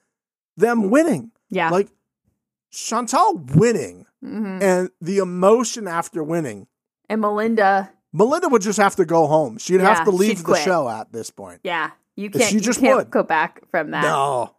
[0.60, 1.32] them winning.
[1.50, 1.70] Yeah.
[1.70, 1.90] Like
[2.72, 4.62] Chantel winning Mhm.
[4.62, 6.68] and the emotion after winning.
[7.10, 9.58] And Melinda, Melinda would just have to go home.
[9.58, 10.64] She'd Yeah, have to leave the quit.
[10.64, 11.62] show at this point.
[11.64, 13.10] yeah, you can't, you just can't would.
[13.12, 14.02] go back from that.
[14.04, 14.56] No.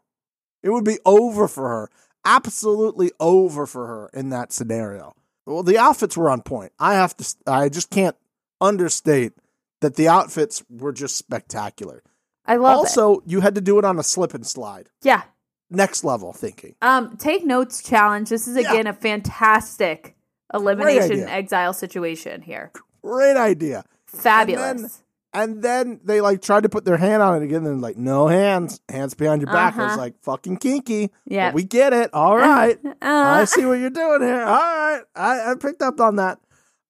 [0.63, 1.91] It would be over for her.
[2.25, 5.15] Absolutely over for her in that scenario.
[5.47, 6.73] Well, the outfits were on point.
[6.79, 8.17] I have to I just can't
[8.61, 9.33] understate
[9.81, 12.03] that the outfits were just spectacular.
[12.45, 12.79] I love it.
[12.79, 14.91] also, you had to do it on a slip and slide.
[15.03, 15.23] Yeah.
[15.71, 16.75] Next level thinking.
[16.83, 18.29] Um, take notes challenge.
[18.31, 18.73] This is Yeah.
[18.73, 20.17] again a fantastic
[20.53, 22.73] elimination exile situation here.
[23.03, 23.85] Great idea.
[24.07, 25.03] Fabulous.
[25.33, 27.65] And then they like tried to put their hand on it again.
[27.65, 29.77] And like, no hands, hands behind your back.
[29.77, 30.01] I was Uh-huh.
[30.01, 31.13] like, fucking kinky.
[31.25, 31.53] Yeah.
[31.53, 32.13] We get it.
[32.13, 32.77] All right.
[33.01, 34.43] I Uh, see what you're doing here.
[34.43, 35.03] All right.
[35.15, 36.41] I, I picked up on that.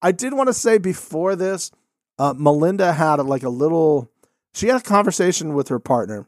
[0.00, 1.70] I did want to say before this,
[2.18, 4.10] uh, Melinda had like a little,
[4.54, 6.26] she had a conversation with her partner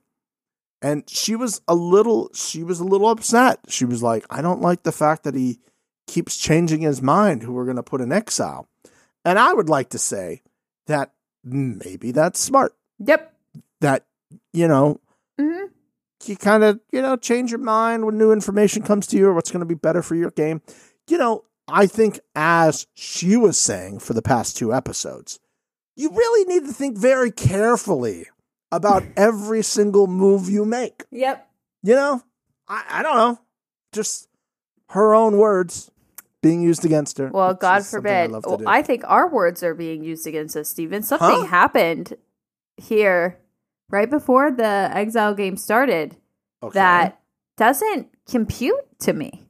[0.83, 3.61] and she was a little, she was a little upset.
[3.69, 5.61] She was like, I don't like the fact that he
[6.07, 8.69] keeps changing his mind who we're going to put in exile.
[9.25, 10.43] And I would like to say
[10.89, 11.13] that
[11.45, 12.75] maybe that's smart.
[12.99, 13.33] Yep.
[13.81, 14.05] That,
[14.53, 15.01] you know,
[15.39, 15.67] hmm
[16.29, 19.35] you kind of you know change your mind when new information comes to you or
[19.35, 20.61] what's going to be better for your game
[21.09, 25.41] you know i think as she was saying for the past two episodes
[25.97, 28.27] you really need to think very carefully
[28.73, 31.49] about every single move you make Yep.
[31.83, 32.23] you know
[32.69, 33.39] i, I don't know
[33.93, 34.29] just
[34.89, 35.91] her own words
[36.43, 38.45] being used against her Well, God something I forbid.
[38.45, 38.63] Well.
[38.69, 41.03] I think our words are being used against us, Steven.
[41.05, 41.47] Something Huh?
[41.47, 42.15] happened
[42.77, 43.39] here
[43.91, 46.17] right before the exile game started
[46.61, 46.75] Okay.
[46.75, 47.21] that
[47.57, 49.47] doesn't compute to me.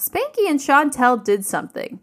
[0.00, 1.98] Spanky and Chantel did something.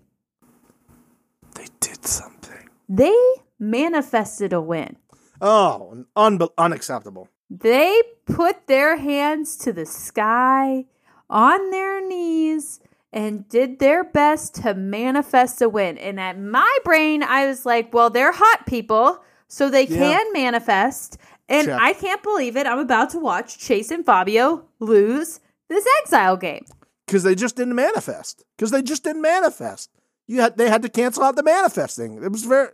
[1.56, 3.16] they did something They
[3.58, 4.98] manifested a win.
[5.41, 10.86] Oh unbe- unacceptable They put their hands to the sky
[11.30, 12.80] on their knees
[13.13, 15.97] and did their best to manifest a win.
[15.97, 19.97] And at my brain, I was like, well, they're hot people, so they Yeah.
[19.97, 21.17] can manifest.
[21.49, 21.82] And Check.
[21.82, 22.65] I can't believe it.
[22.65, 26.65] I'm about to watch Chase and Fabio lose this exile game.
[27.06, 28.45] because they just didn't manifest.
[28.56, 29.89] Because they just didn't manifest.
[30.27, 32.23] You had they had to cancel out the manifesting.
[32.23, 32.69] It was very.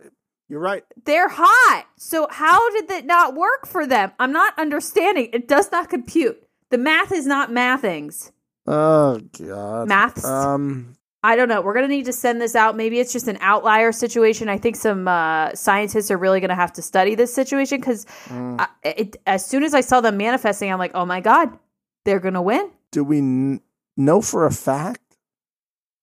[0.48, 0.82] You're right.
[1.04, 1.84] They're hot.
[1.96, 4.12] So how did that not work for them?
[4.18, 5.28] I'm not understanding.
[5.32, 6.42] It does not compute.
[6.70, 8.30] The math is not mathings.
[8.66, 9.88] Oh god.
[9.88, 10.24] Maths.
[10.24, 10.94] Um.
[11.24, 11.60] I don't know.
[11.60, 12.76] We're going to need to send this out.
[12.76, 14.48] Maybe it's just an outlier situation.
[14.48, 18.06] I think some uh, scientists are really going to have to study this situation because
[18.28, 18.64] Mm.
[19.26, 21.58] as soon as I saw them manifesting, I'm like, oh my God,
[22.04, 22.70] they're going to win.
[22.92, 23.60] Do we kn-
[23.96, 25.16] know for a fact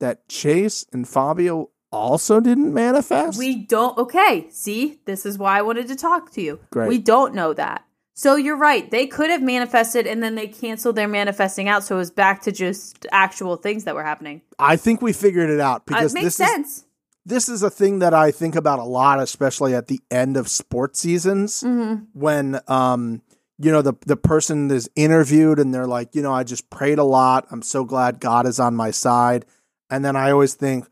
[0.01, 3.37] that Chase and Fabio also didn't manifest?
[3.39, 3.97] We don't.
[3.97, 4.47] Okay.
[4.51, 6.59] See, this is why I wanted to talk to you.
[6.71, 6.87] Great.
[6.89, 7.85] We don't know that.
[8.17, 8.89] So you're right.
[8.89, 11.83] They could have manifested and then they canceled their manifesting out.
[11.83, 14.41] So it was back to just actual things that were happening.
[14.57, 16.67] I think we figured it out Uh, because it makes this sense.
[16.77, 16.85] is
[17.25, 20.47] this is a thing that I think about a lot, especially at the end of
[20.47, 23.21] sports seasons hmm when um
[23.57, 26.99] you know the the person is interviewed and they're like, you know, I just prayed
[26.99, 27.47] a lot.
[27.51, 29.45] I'm so glad God is on my side.
[29.89, 30.87] And then I always think,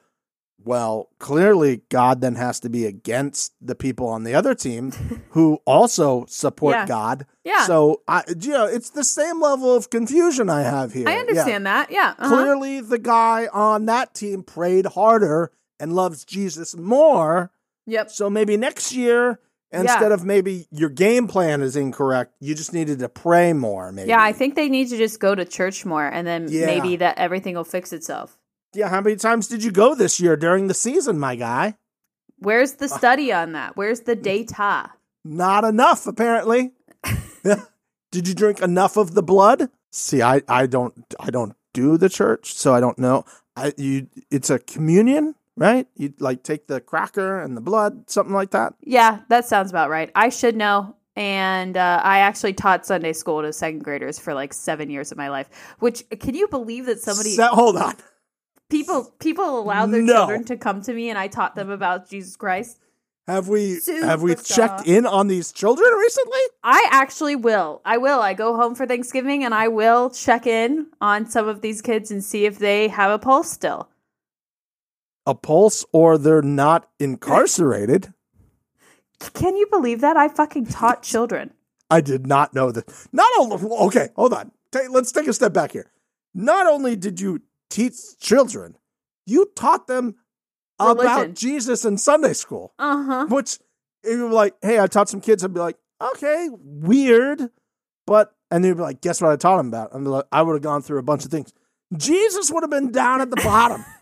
[0.66, 4.92] well, clearly God then has to be against the people on the other team
[5.32, 6.86] who also support Yeah.
[6.88, 7.26] God.
[7.44, 7.66] Yeah.
[7.66, 11.08] So I you know, it's the same level of confusion I have here.
[11.08, 11.20] I Yeah.
[11.20, 11.92] understand that.
[11.92, 12.14] Yeah.
[12.18, 12.30] uh-huh.
[12.30, 17.52] Clearly the guy on that team prayed harder and loves Jesus more.
[17.86, 18.12] Yep.
[18.12, 19.40] So maybe next year
[19.76, 20.14] Instead Yeah.
[20.14, 23.92] of maybe your game plan is incorrect, you just needed to pray more.
[23.92, 24.10] Maybe.
[24.10, 26.68] Yeah, I think they need to just go to church more and then Yeah.
[26.68, 28.38] maybe that everything will fix itself.
[28.74, 28.90] Yeah.
[28.90, 31.76] How many times did you go this year during the season, my guy?
[32.40, 33.78] Where's Uh, the study on that?
[33.78, 34.92] Where's the data?
[35.24, 36.72] Not enough, apparently.
[38.12, 39.70] Did you drink enough of the blood?
[39.92, 43.26] See, I, I don't I don't do the church, so I don't know.
[43.56, 45.88] I you it's a communion, right?
[45.96, 48.74] You like take the cracker and the blood, something like that.
[48.82, 50.12] Yeah, that sounds about right.
[50.16, 50.96] I should know.
[51.16, 55.18] And uh, I actually taught Sunday school to second graders for like seven years of
[55.18, 55.48] my life.
[55.80, 57.96] Which can you believe that somebody Se- hold on.
[58.70, 60.14] People people allow their No.
[60.14, 62.80] children to come to me and I taught them about Jesus Christ?
[63.28, 64.56] Have we have we Superstar.
[64.56, 66.40] checked in on these children recently?
[66.64, 67.82] I actually will.
[67.86, 68.20] I will.
[68.20, 72.12] I go home for Thanksgiving and I will check in on some of these kids
[72.12, 73.90] and see if they have a pulse still.
[75.26, 78.14] A pulse or they're not incarcerated?
[79.34, 80.18] Can you believe that?
[80.18, 81.54] I fucking taught children.
[81.90, 82.92] I did not know that.
[83.14, 83.56] Not only
[83.88, 84.52] okay, hold on.
[84.72, 85.90] Ta- let's take a step back here.
[86.34, 87.42] Not only did you
[87.74, 88.78] teach children,
[89.26, 90.16] you taught them
[90.80, 92.74] about Jesus in Sunday school.
[92.78, 93.26] Uh huh.
[93.30, 93.58] Which
[94.04, 97.50] you were like, hey, I taught some kids, I'd be like, okay, weird.
[98.06, 99.90] But and they'd be like, guess what I taught them about?
[99.94, 101.52] I'm like, I would have gone through a bunch of things.
[101.98, 103.84] Jesus would have been down at the bottom.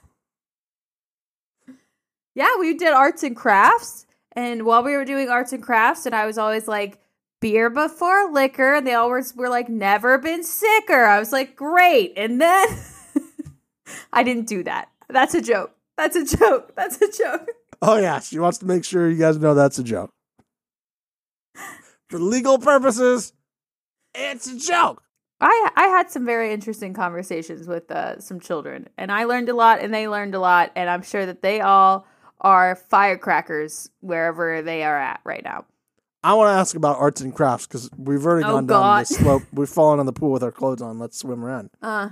[2.33, 4.05] Yeah, we did arts and crafts.
[4.31, 6.97] And while we were doing arts and crafts, and I was always like,
[7.41, 8.75] beer before liquor.
[8.75, 11.03] And they always were like, never been sicker.
[11.03, 12.13] I was like, great.
[12.15, 12.67] And then
[14.13, 14.89] I didn't do that.
[15.09, 15.71] That's a joke.
[15.97, 16.73] That's a joke.
[16.75, 17.49] That's a joke.
[17.81, 20.09] oh yeah, she wants to make sure you guys know that's a joke.
[22.09, 23.33] For legal purposes,
[24.13, 25.01] it's a joke.
[25.39, 29.55] I I had some very interesting conversations with uh, some children, and I learned a
[29.55, 32.05] lot, and they learned a lot, and I'm sure that they all
[32.41, 35.65] are firecrackers wherever they are at right now.
[36.23, 39.01] I want to ask about arts and crafts because we've already Oh, gone down God.
[39.01, 39.43] this slope.
[39.53, 40.99] We've fallen in the pool with our clothes on.
[40.99, 41.69] Let's swim around.
[41.81, 42.09] Uh,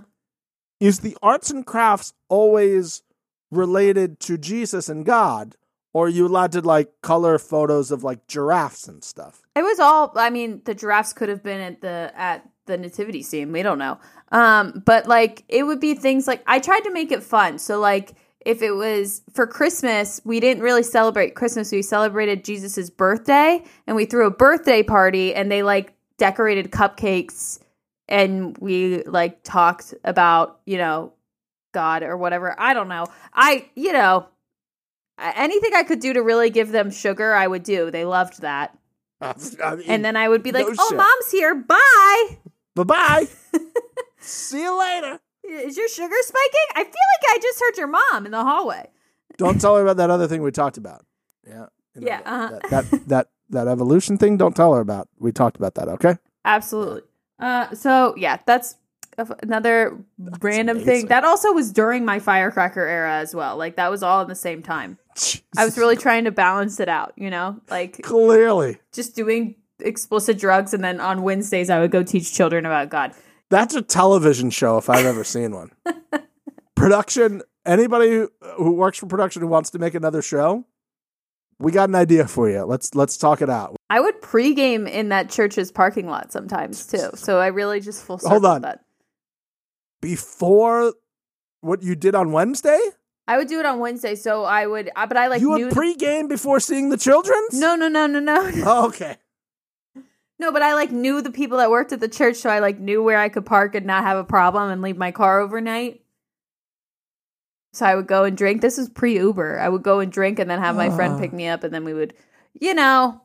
[0.79, 3.03] Is the arts and crafts always
[3.51, 5.55] related to Jesus and God,
[5.93, 9.41] or are you allowed to like color photos of like giraffes and stuff?
[9.59, 10.13] it was all.
[10.15, 13.51] I mean, the giraffes could have been at the at the nativity scene.
[13.51, 13.99] We don't know.
[14.31, 17.59] Um, but like it would be things like I tried to make it fun.
[17.59, 18.13] So like
[18.45, 21.71] if it was for Christmas, we didn't really celebrate Christmas.
[21.71, 27.59] We celebrated Jesus's birthday, and we threw a birthday party, and they like decorated cupcakes,
[28.09, 31.13] and we like talked about you know
[31.73, 32.53] God or whatever.
[32.59, 33.05] I don't know.
[33.33, 34.27] I you know
[35.17, 37.91] anything I could do to really give them sugar, I would do.
[37.91, 38.77] They loved that.
[39.21, 39.33] I
[39.75, 40.97] mean, And then I would be like, No "Oh, shit.
[40.97, 41.55] mom's here.
[41.55, 42.37] Bye.
[42.75, 43.27] bye bye.
[44.19, 45.19] See you later.
[45.43, 46.67] Is your sugar spiking?
[46.75, 48.89] I feel like I just heard your mom in the hallway."
[49.37, 51.05] Don't tell her about that other thing we talked about.
[51.47, 51.67] Yeah.
[51.95, 52.59] You know, Yeah, uh-huh.
[52.69, 54.37] That, that that that evolution thing.
[54.37, 55.07] Don't tell her about.
[55.17, 55.87] We talked about that.
[55.89, 56.17] Okay.
[56.45, 57.01] Absolutely.
[57.39, 58.75] Uh, so yeah, that's
[59.41, 59.97] another
[60.41, 60.93] random amazing.
[60.93, 61.05] thing.
[61.07, 63.57] That also was during my firecracker era as well.
[63.57, 64.97] Like that was all in the same time.
[65.57, 68.77] I was really trying to balance it out, you know, like clearly.
[68.93, 73.13] just doing explicit drugs, and then on Wednesdays I would go teach children about God.
[73.49, 75.71] That's a television show if I've ever seen one.
[76.75, 77.41] production.
[77.65, 78.25] Anybody
[78.55, 80.65] who works for production who wants to make another show,
[81.59, 82.63] we got an idea for you.
[82.63, 83.75] Let's let's talk it out.
[83.89, 87.09] I would pregame in that church's parking lot sometimes too.
[87.15, 88.61] So I really just full Hold on.
[88.61, 88.83] that.
[90.01, 90.93] Before
[91.61, 92.79] what you did on Wednesday,
[93.27, 95.65] I would do it on Wednesday, so I would, uh, but I like you knew.
[95.65, 97.37] would pregame before seeing the children.
[97.51, 98.63] no, no, no, no, no, no.
[98.65, 99.17] Oh, okay.
[100.39, 102.79] No, but I like knew the people that worked at the church, so I like
[102.79, 106.01] knew where I could park and not have a problem and leave my car overnight.
[107.71, 108.61] So I would go and drink.
[108.61, 109.59] This is pre Uber.
[109.59, 111.19] I would go and drink and then have my friend Ah.
[111.19, 112.13] pick me up, and then we would,
[112.59, 113.21] you know,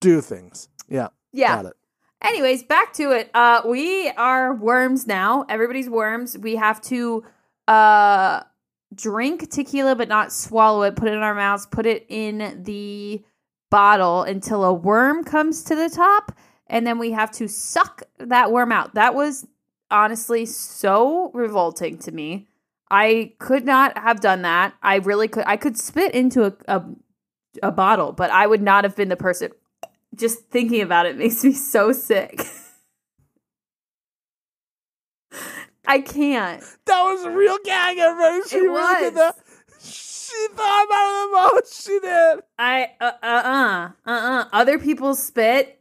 [0.00, 0.68] Do things.
[0.88, 1.08] Yeah.
[1.32, 1.56] yeah.
[1.56, 1.76] Got it.
[2.22, 3.30] Anyways, back to it.
[3.34, 5.44] Uh, we are worms now.
[5.48, 6.38] Everybody's worms.
[6.38, 7.24] We have to
[7.68, 8.42] uh
[8.94, 10.94] drink tequila, but not swallow it.
[10.96, 11.66] Put it in our mouths.
[11.66, 13.24] Put it in the
[13.70, 16.30] bottle until a worm comes to the top,
[16.68, 18.94] and then we have to suck that worm out.
[18.94, 19.46] That was
[19.90, 22.48] honestly so revolting to me.
[22.92, 24.74] I could not have done that.
[24.82, 25.44] I really could.
[25.46, 26.84] I could spit into a, a
[27.62, 29.50] a bottle, but I would not have been the person.
[30.14, 32.44] Just thinking about it makes me so sick.
[35.86, 36.62] I can't.
[36.86, 38.48] That was a real gag, everybody.
[38.48, 39.34] She It really did was.
[39.34, 39.36] that.
[39.82, 42.40] She thought about it the moment she did.
[42.58, 44.44] I uh uh uh uh.
[44.52, 45.80] Other people spit,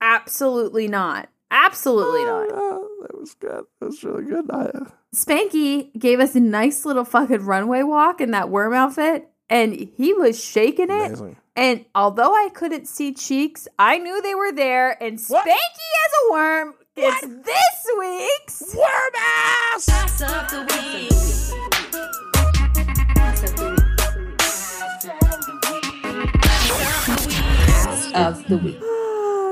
[0.00, 1.28] absolutely not.
[1.50, 2.48] Absolutely not.
[2.52, 3.64] Oh, that was good.
[3.80, 4.50] That was really good.
[4.50, 4.84] I, uh,
[5.14, 9.28] Spanky gave us a nice little fucking runway walk in that worm outfit.
[9.48, 11.06] and he was shaking it.
[11.06, 11.36] Amazing.
[11.54, 15.00] And although I couldn't see cheeks, I knew they were there.
[15.02, 15.46] And Spanky What?
[15.48, 19.88] as a worm gets this week's Worm ass!
[28.14, 28.80] of the week.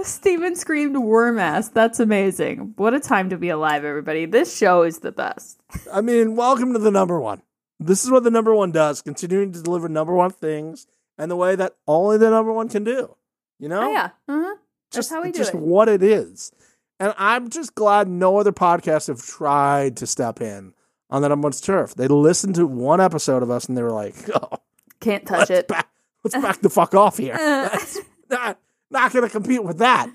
[0.05, 1.71] Steven screamed worm ass.
[1.71, 2.75] That's amazing.
[2.77, 4.27] What a time to be alive, everybody.
[4.27, 5.63] This show is the best.
[5.93, 7.43] I mean, welcome to the number one.
[7.81, 10.87] This is what the number one does, continuing to deliver number one things
[11.17, 13.17] and the way that only the number one can do.
[13.59, 13.83] You know?
[13.83, 14.11] Oh, yeah.
[14.29, 14.55] Uh-huh.
[14.93, 15.39] That's just, how we do it.
[15.39, 15.61] just it.
[15.61, 16.53] what it is.
[17.01, 20.75] And I'm just glad no other podcasts have tried to step in
[21.09, 21.95] on that number one's turf.
[21.95, 24.59] They listened to one episode of us and they were like, oh,
[25.01, 25.67] Can't touch it.
[25.67, 25.89] back,
[26.23, 27.35] let's back the fuck off here.
[27.39, 27.99] That's
[28.31, 28.59] not,
[28.95, 30.09] not going to compete with that.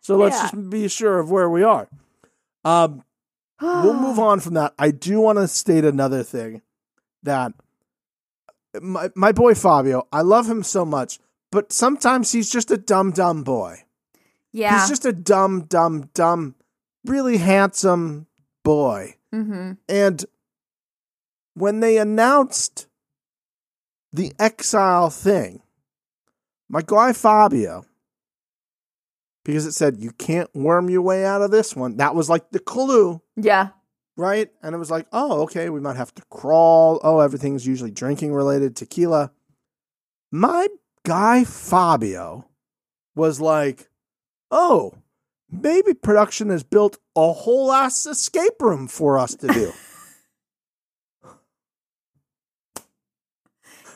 [0.00, 0.42] So let's Yeah.
[0.50, 1.88] just be sure of where we are.
[2.64, 3.02] Um,
[3.60, 4.74] we'll move on from that.
[4.78, 6.62] I do want to state another thing
[7.24, 7.52] that
[8.80, 11.18] my my boy Fabio, I love him so much,
[11.50, 13.82] but sometimes he's just a dumb dumb boy.
[14.52, 14.78] Yeah.
[14.78, 16.54] He's just a dumb dumb dumb
[17.04, 18.26] really handsome
[18.62, 19.16] boy.
[19.34, 19.72] mm-hmm.
[19.88, 20.24] And
[21.54, 22.86] when they announced
[24.12, 25.62] the exile thing,
[26.68, 27.85] my guy Fabio,
[29.46, 32.50] because it said you can't worm your way out of this one, that was like
[32.50, 33.68] the clue, Yeah.
[34.16, 34.50] right?
[34.60, 37.00] And it was like, oh, okay, we might have to crawl.
[37.04, 39.30] Oh, everything's usually drinking related, tequila.
[40.32, 40.66] My
[41.04, 42.48] guy Fabio
[43.14, 43.88] was like,
[44.50, 44.94] oh,
[45.48, 49.72] maybe production has built a whole ass escape room for us to do.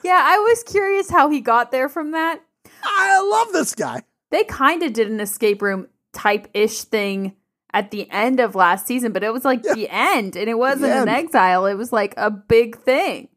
[0.02, 2.40] Yeah, I was curious how he got there from that.
[2.82, 4.02] I love this guy.
[4.30, 7.34] They kind of did an escape room type ish thing
[7.72, 9.74] at the end of last season, but it was like Yeah.
[9.74, 11.66] the end and it wasn't an exile.
[11.66, 13.28] It was like a big thing.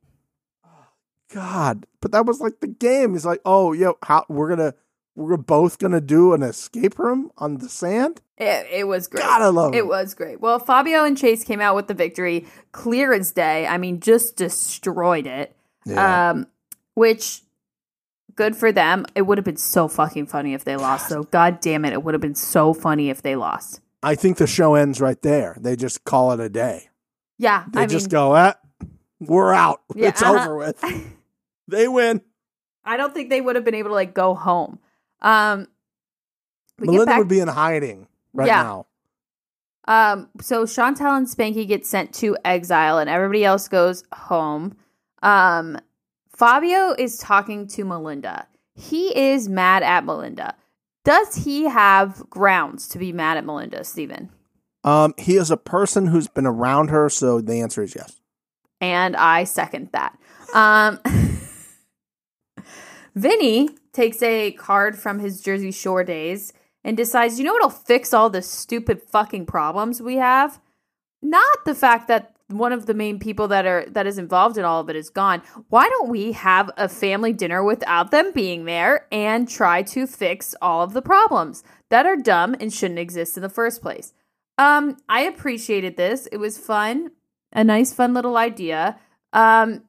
[1.33, 3.13] God, but that was like the game.
[3.13, 4.73] He's like, "Oh, yo, how we're gonna
[5.15, 9.23] we're both gonna do an escape room on the sand." It, it was great.
[9.23, 9.87] God, I love it it.
[9.87, 10.41] was great.
[10.41, 13.65] Well, Fabio and Chase came out with the victory, clear as day.
[13.67, 15.55] I mean, just destroyed it.
[15.95, 16.47] Um,
[16.95, 17.41] which
[18.35, 19.05] good for them.
[19.15, 21.09] It would have been so fucking funny if they lost.
[21.09, 23.81] So, god damn it, it would have been so funny if they lost.
[24.01, 25.55] I think the show ends right there.
[25.59, 26.89] They just call it a day.
[27.37, 28.53] Yeah, They I just mean, go, eh,
[29.19, 29.81] "We're out.
[29.95, 30.43] Yeah, it's uh-huh.
[30.43, 30.83] over with."
[31.67, 32.21] they win.
[32.85, 34.79] I don't think they would have been able to like go home.
[35.21, 35.67] Um,
[36.79, 38.63] Melinda back- would be in hiding right Yeah.
[38.63, 38.85] now.
[39.85, 44.75] Um, so Chantel and Spanky get sent to exile, and everybody else goes home.
[45.21, 45.77] Um,
[46.35, 48.47] Fabio is talking to Melinda.
[48.75, 50.55] He is mad at Melinda.
[51.05, 54.29] Does he have grounds to be mad at Melinda, Stephen?
[54.83, 58.19] Um, he is a person who's been around her, so the answer is yes.
[58.81, 60.17] And I second that.
[60.53, 60.99] Um,
[63.15, 66.51] Vinny takes a card from his Jersey Shore days
[66.83, 70.59] and decides, you know what'll fix all the stupid fucking problems we have?
[71.21, 74.65] Not the fact that one of the main people that are that is involved in
[74.65, 75.41] all of it is gone.
[75.69, 80.55] Why don't we have a family dinner without them being there and try to fix
[80.61, 84.13] all of the problems that are dumb and shouldn't exist in the first place?
[84.57, 86.27] Um, I appreciated this.
[86.27, 87.11] It was fun,
[87.51, 88.99] a nice, fun little idea.
[89.31, 89.83] Um,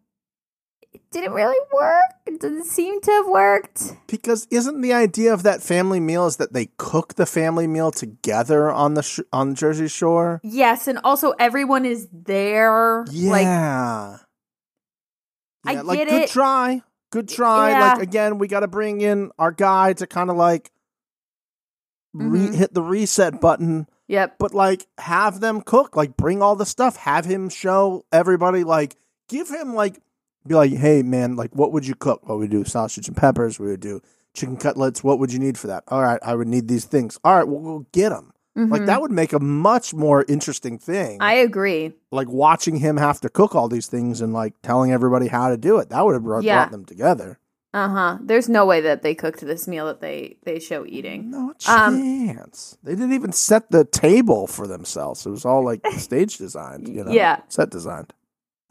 [0.94, 2.02] it didn't really work.
[2.26, 3.94] It doesn't seem to have worked.
[4.06, 7.90] Because isn't the idea of that family meal is that they cook the family meal
[7.90, 10.40] together on the sh- on Jersey Shore?
[10.42, 13.04] Yes, and also everyone is there.
[13.06, 14.18] Like, Yeah.
[15.66, 16.30] I Yeah, like get good it.
[16.30, 16.82] try.
[17.10, 17.70] Good try.
[17.70, 17.92] Yeah.
[17.94, 20.70] Like again, we got to bring in our guy to kind of like
[22.12, 22.54] re- Mhm.
[22.54, 24.36] hit the reset button, yep.
[24.38, 28.96] but like have them cook, like bring all the stuff, have him show everybody like
[29.28, 30.00] give him like
[30.46, 32.28] be like, "Hey man, like what would you cook?
[32.28, 32.64] What would we do?
[32.64, 34.00] Sausage and peppers, we would do
[34.34, 35.02] chicken cutlets.
[35.04, 35.84] What would you need for that?
[35.88, 37.18] All right, I would need these things.
[37.24, 38.32] All right, we'll go get them.
[38.56, 38.86] Like Mhm.
[38.86, 41.18] that would make a much more interesting thing.
[41.20, 41.92] I agree.
[42.12, 45.56] like watching him have to cook all these things and like telling everybody how to
[45.56, 45.88] do it.
[45.90, 46.58] That would have brought, Yeah.
[46.60, 47.38] brought them together.
[47.72, 48.18] Uh huh.
[48.22, 51.30] There's no way that they cooked this meal that they they show eating.
[51.32, 52.78] No Um, chance.
[52.84, 55.26] they didn't even set the table for themselves.
[55.26, 57.10] It was all like stage designed, you know.
[57.10, 57.38] Yeah.
[57.48, 58.12] Set designed.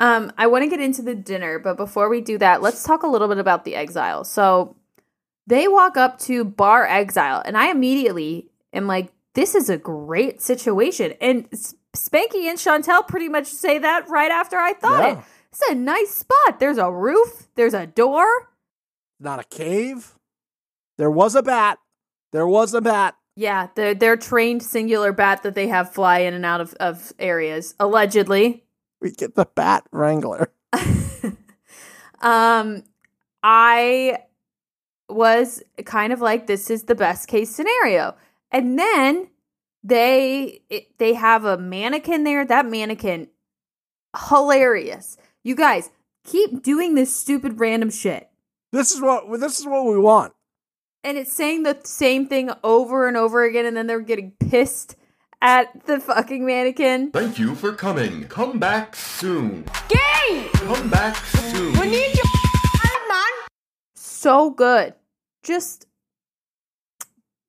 [0.03, 3.03] Um, I want to get into the dinner, but before we do that, let's talk
[3.03, 4.25] a little bit about the exile.
[4.25, 4.75] So
[5.47, 10.41] they walk up to Bar Exile, and I immediately am like, this is a great
[10.41, 11.13] situation.
[11.21, 11.49] And
[11.95, 15.19] Spanky and Chantel pretty much say that right after I thought Yeah.
[15.19, 15.25] it.
[15.53, 16.59] It's a nice spot.
[16.59, 18.25] There's a roof, there's a door.
[19.21, 20.15] Not a cave.
[20.97, 21.77] There was a bat.
[22.33, 23.15] There was a bat.
[23.37, 27.13] Yeah, their their trained singular bat that they have fly in and out of, of
[27.19, 28.65] areas, allegedly.
[29.03, 30.51] We get the bat wrangler.
[32.21, 32.83] um
[33.43, 34.19] I
[35.09, 38.15] was kind of like, this is the best case scenario.
[38.49, 39.27] And then
[39.83, 42.45] they it, they have a mannequin there.
[42.45, 43.27] That mannequin,
[44.29, 45.17] hilarious.
[45.43, 45.91] You guys
[46.23, 48.29] keep doing this stupid random shit.
[48.71, 50.33] This is what this is what we want.
[51.03, 54.95] and it's saying the same thing over and over again, and then they're getting pissed
[55.43, 57.11] at the fucking mannequin.
[57.11, 58.23] Thank you for coming.
[58.29, 59.65] Come back soon.
[59.89, 60.47] Gay!
[60.53, 61.73] Come back soon.
[61.73, 62.25] We need your
[63.09, 63.49] man.
[63.93, 64.93] So good.
[65.43, 65.85] Just,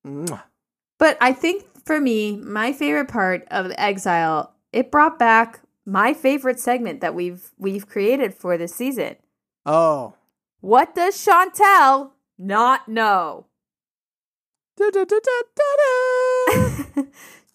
[0.05, 0.43] Mwah.
[0.99, 6.59] but I think for me, my favorite part of Exile, it brought back my favorite
[6.59, 9.15] segment that we've we've created for this season.
[9.65, 10.15] Oh.
[10.61, 13.47] What does Chantel not know?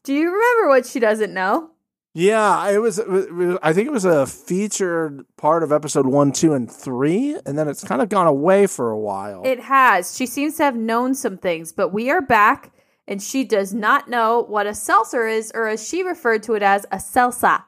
[0.03, 1.71] Do you remember what she doesn't know?
[2.13, 3.57] Yeah, it was, it was.
[3.61, 7.67] I think it was a featured part of episode one, two, and three, and then
[7.67, 9.43] it's kind of gone away for a while.
[9.45, 10.15] It has.
[10.17, 12.71] She seems to have known some things, but we are back,
[13.07, 16.63] and she does not know what a seltzer is, or as she referred to it
[16.63, 17.63] as a salsa.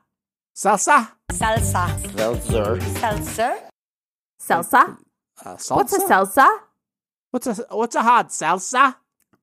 [0.56, 2.18] salsa, Salsa.
[2.18, 2.82] Seltzer.
[2.82, 3.58] Seltzer.
[4.42, 4.98] Salsa?
[5.46, 5.76] uh, salsa.
[5.76, 6.58] What's a salsa?
[7.30, 8.96] What's a what's a hot salsa?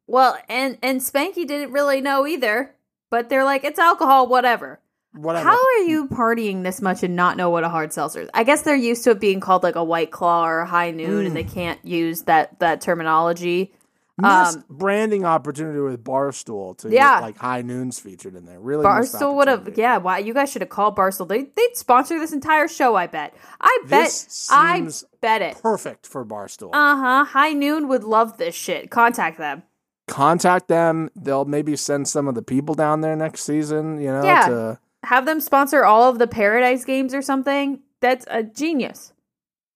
[0.09, 2.75] Well, and and Spanky didn't really know either,
[3.11, 4.81] but they're like, it's alcohol, whatever.
[5.15, 5.49] Whatever.
[5.49, 8.31] How are you partying this much and not know what a hard seltzer is?
[8.35, 10.91] I guess they're used to it being called like a white claw or a high
[10.91, 13.73] noon, and they can't use that that terminology.
[14.21, 17.17] Missed um, branding opportunity with Barstool to Yeah.
[17.17, 18.59] get like high noons featured in there.
[18.59, 19.97] Really, Barstool would have, yeah.
[19.99, 21.29] Why you guys should have called Barstool?
[21.29, 22.97] They they'd sponsor this entire show.
[22.97, 23.33] I bet.
[23.61, 24.07] I bet.
[24.07, 25.63] This I seems bet it.
[25.63, 26.71] Perfect for Barstool.
[26.73, 27.25] Uh huh.
[27.27, 28.91] High Noon would love this shit.
[28.91, 29.63] Contact them.
[30.09, 31.11] Contact them.
[31.15, 34.01] They'll maybe send some of the people down there next season.
[34.01, 34.49] You know, Yeah.
[34.49, 37.81] to Have them sponsor all of the Paradise games or something.
[38.01, 39.13] That's a genius.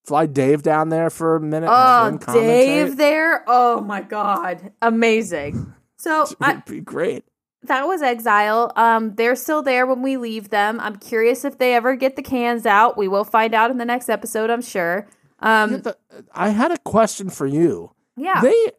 [0.05, 1.69] fly Dave down there for a minute.
[1.73, 3.45] Oh, Dave there.
[3.47, 5.73] Oh my god, amazing.
[5.97, 7.25] So I, It'd be great.
[7.63, 8.73] that was Exile.
[8.75, 10.81] Um, they're still there when we leave them.
[10.81, 12.97] I'm curious if they ever get the cans out.
[12.99, 14.51] We will find out in the next episode.
[14.51, 15.07] I'm sure.
[15.39, 15.97] Um, the-
[16.35, 17.93] I had a question for you.
[18.17, 18.41] yeah.
[18.41, 18.73] They,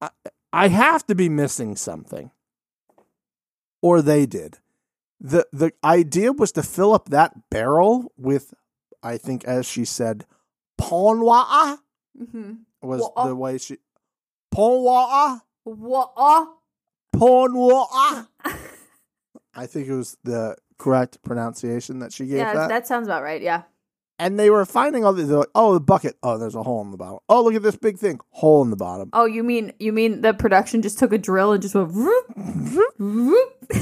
[0.00, 0.08] I,
[0.54, 2.30] I have to be missing something,
[3.82, 4.58] or they did.
[5.20, 8.52] the The idea was to fill up that barrel with,
[9.02, 10.26] I think, as she said,
[10.80, 11.78] ponwa
[12.18, 12.58] Mhm.
[12.82, 13.78] was Wa- the way she
[14.54, 16.46] ponwa Wha-
[17.16, 18.26] ponwa.
[19.54, 22.68] I think it was the correct pronunciation that she gave yeah, that.
[22.68, 23.40] that sounds about right.
[23.42, 23.62] Yeah.
[24.18, 25.28] And they were finding all these.
[25.28, 26.16] They're like, oh, the bucket.
[26.22, 27.18] Oh, there's a hole in the bottom.
[27.28, 28.20] Oh, look at this big thing.
[28.30, 29.10] Hole in the bottom.
[29.12, 32.24] Oh, you mean you mean the production just took a drill and just went vroom,
[32.96, 33.36] vroom.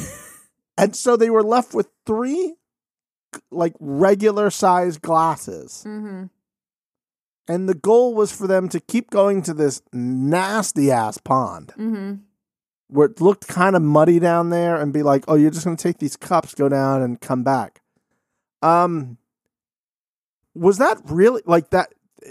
[0.78, 2.54] And so they were left with three
[3.50, 5.84] like regular sized glasses.
[5.86, 6.24] mm-hmm.
[7.46, 12.14] And the goal was for them to keep going to this nasty ass pond Mm-hmm.
[12.88, 15.76] where it looked kind of muddy down there and be like, "Oh, you're just going
[15.76, 17.82] to take these cups, go down and come back."
[18.62, 19.18] Um
[20.54, 21.92] was that really like that
[22.24, 22.30] eh,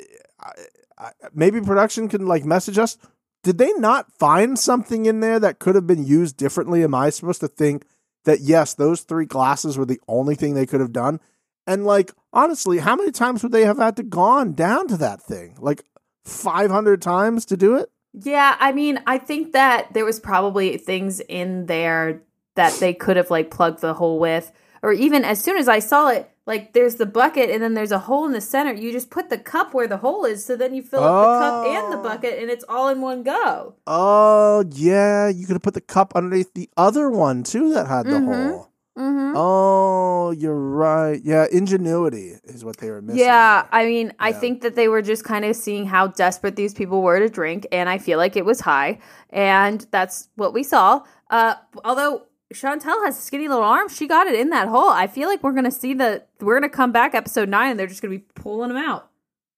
[0.97, 2.97] I, maybe production can like message us?
[3.43, 6.83] Did they not find something in there that could have been used differently?
[6.83, 7.85] Am i supposed to think
[8.25, 11.19] that yes those three glasses were the only thing they could have done?
[11.65, 15.21] And like honestly how many times would they have had to gone down to that
[15.21, 15.55] thing?
[15.59, 15.83] Like
[16.25, 17.89] 500 times to do it?
[18.13, 22.21] Yeah, I mean, I think that there was probably things in there
[22.55, 24.51] that they could have like plugged the hole with,
[24.81, 27.91] or even as soon as I saw it, like there's the bucket and then there's
[27.91, 28.73] a hole in the center.
[28.73, 31.45] You just put the cup where the hole is, so then you fill up the
[31.45, 32.03] cup and the Oh.
[32.03, 33.75] bucket, and it's all in one go.
[33.85, 38.05] Oh yeah, you could have put the cup underneath the other one too that had
[38.07, 38.25] the Mhm.
[38.51, 38.67] hole.
[38.97, 39.33] Mm-hmm.
[39.37, 41.21] Oh, you're right.
[41.23, 43.19] Yeah, ingenuity is what they were missing.
[43.21, 43.69] Yeah, there.
[43.71, 47.01] I mean, I think that they were just kind of seeing how desperate these people
[47.01, 51.03] were to drink, and I feel like it was high, and that's what we saw.
[51.29, 51.53] Uh,
[51.85, 52.23] although
[52.53, 54.89] Chantel has skinny little arms, she got it in that hole.
[54.89, 57.87] I feel like we're gonna see the we're gonna come back episode nine, and they're
[57.87, 59.11] just gonna be pulling them out.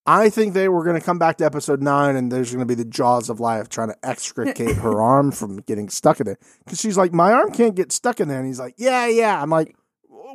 [0.05, 2.65] I think they were going to come back to episode nine, and there's going to
[2.65, 6.41] be the jaws of life trying to extricate her arm from getting stuck in it.
[6.65, 9.41] Because she's like, my arm can't get stuck in there, and he's like, yeah, yeah.
[9.41, 9.77] I'm like,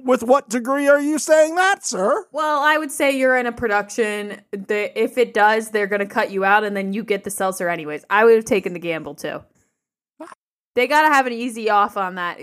[0.05, 2.27] with what degree are you saying that, sir?
[2.33, 4.41] Well, I would say you're in a production.
[4.53, 7.69] That if it does, they're gonna cut you out, and then you get the seltzer
[7.69, 8.05] anyways.
[8.09, 9.43] I would have taken the gamble too.
[10.79, 12.39] They gotta have an easy off on that.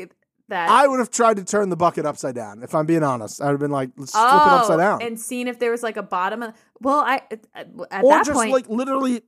[0.49, 2.61] That I would have tried to turn the bucket upside down.
[2.61, 5.05] If I'm being honest, I would have been like, let's flip it upside down, Oh,
[5.05, 6.53] and seeing if there was like a bottom of.
[6.81, 9.21] Well, I at at or that just point, like literally,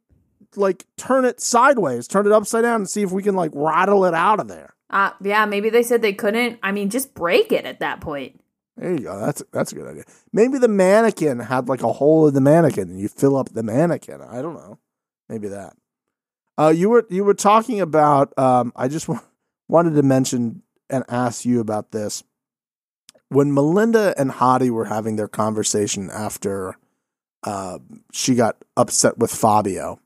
[0.58, 4.04] like turn it sideways, turn it upside down, and see if we can like rattle
[4.06, 4.76] it out of there.
[4.90, 6.60] uh, yeah, maybe they said they couldn't.
[6.62, 8.42] I mean, just break it at that point.
[8.76, 9.20] There you go.
[9.20, 10.04] That's that's a good idea.
[10.34, 13.64] Maybe the mannequin had like a hole in the mannequin, and you fill up the
[13.64, 14.22] mannequin.
[14.22, 14.78] I don't know.
[15.30, 15.74] Maybe that.
[16.58, 18.38] Uh, you were you were talking about.
[18.38, 19.22] Um, I just wa-
[19.68, 22.24] wanted to mention and ask you about this.
[23.30, 26.76] When Melinda and Hottie were having their conversation after
[27.44, 27.80] uh,
[28.14, 30.00] she got upset with Fabio,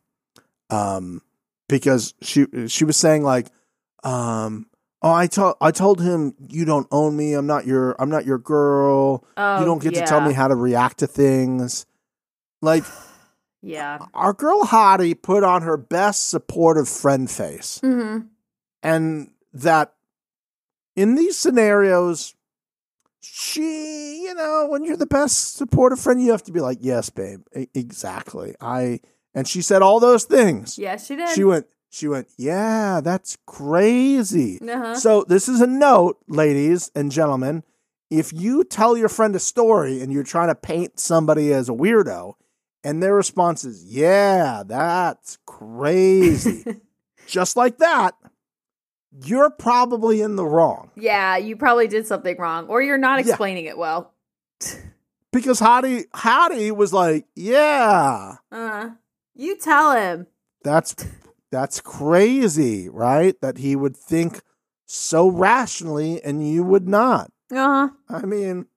[0.70, 1.22] um,
[1.70, 3.47] because she she was saying like,
[4.04, 4.66] um,
[5.04, 7.34] oh, I told I told him you don't own me.
[7.34, 9.24] I'm not your I'm not your girl.
[9.38, 11.86] Oh, you don't get to tell me how to react to things.
[12.64, 12.84] Like
[13.62, 13.99] Yeah.
[14.14, 18.26] our girl Hottie put on her best supportive friend face, Mm-hmm.
[18.84, 19.93] and that
[20.95, 22.34] in these scenarios,
[23.22, 27.09] she, you know, when you're the best supportive friend, you have to be like, yes,
[27.09, 28.55] babe, e- exactly.
[28.59, 28.99] I
[29.34, 30.78] and she said all those things.
[30.78, 31.30] Yeah, she did.
[31.30, 31.68] She went.
[31.89, 32.28] She went.
[32.38, 34.59] Yeah, that's crazy.
[34.62, 34.95] Uh-huh.
[34.95, 37.64] So this is a note, ladies and gentlemen.
[38.09, 41.74] If you tell your friend a story and you're trying to paint somebody as a
[41.74, 42.34] weirdo,
[42.84, 46.66] and their response is, "Yeah, that's crazy,"
[47.28, 48.16] just like that,
[49.24, 53.30] you're probably in the wrong yeah, you probably did something wrong, or you're not Yeah.
[53.32, 54.14] explaining it well.
[55.32, 58.90] because Hottie Hottie was like, "Yeah, Uh,
[59.36, 60.28] you tell him.
[60.64, 60.96] that's
[61.52, 63.40] that's crazy, right?
[63.42, 64.42] That he would think
[64.86, 67.90] so rationally and you would not." Uh huh.
[68.10, 68.68] I mean,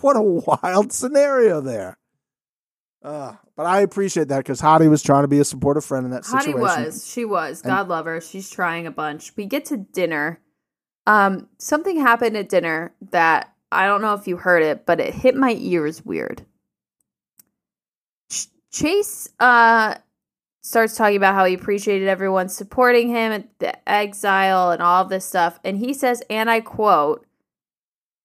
[0.00, 0.22] what a
[0.62, 1.98] wild scenario there.
[3.06, 6.10] Uh, but I appreciate that because Hottie was trying to be a supportive friend in
[6.10, 6.60] that Hottie situation.
[6.60, 7.08] was.
[7.08, 7.62] She was.
[7.62, 8.20] And- God love her.
[8.20, 9.32] She's trying a bunch.
[9.36, 10.40] We get to dinner.
[11.06, 15.14] Um, something happened at dinner that I don't know if you heard it, but it
[15.14, 16.44] hit my ears weird.
[18.30, 19.94] Ch- Chase uh
[20.62, 25.08] starts talking about how he appreciated everyone supporting him at the exile and all of
[25.08, 27.24] this stuff, and he says, and I quote,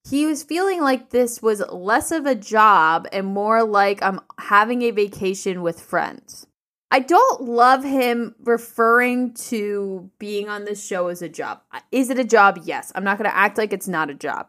[0.09, 4.81] he was feeling like this was less of a job and more like I'm having
[4.81, 6.47] a vacation with friends.
[6.89, 11.61] I don't love him referring to being on this show as a job.
[11.91, 12.61] Is it a job?
[12.63, 12.91] Yes.
[12.93, 14.47] I'm not going to act like it's not a job.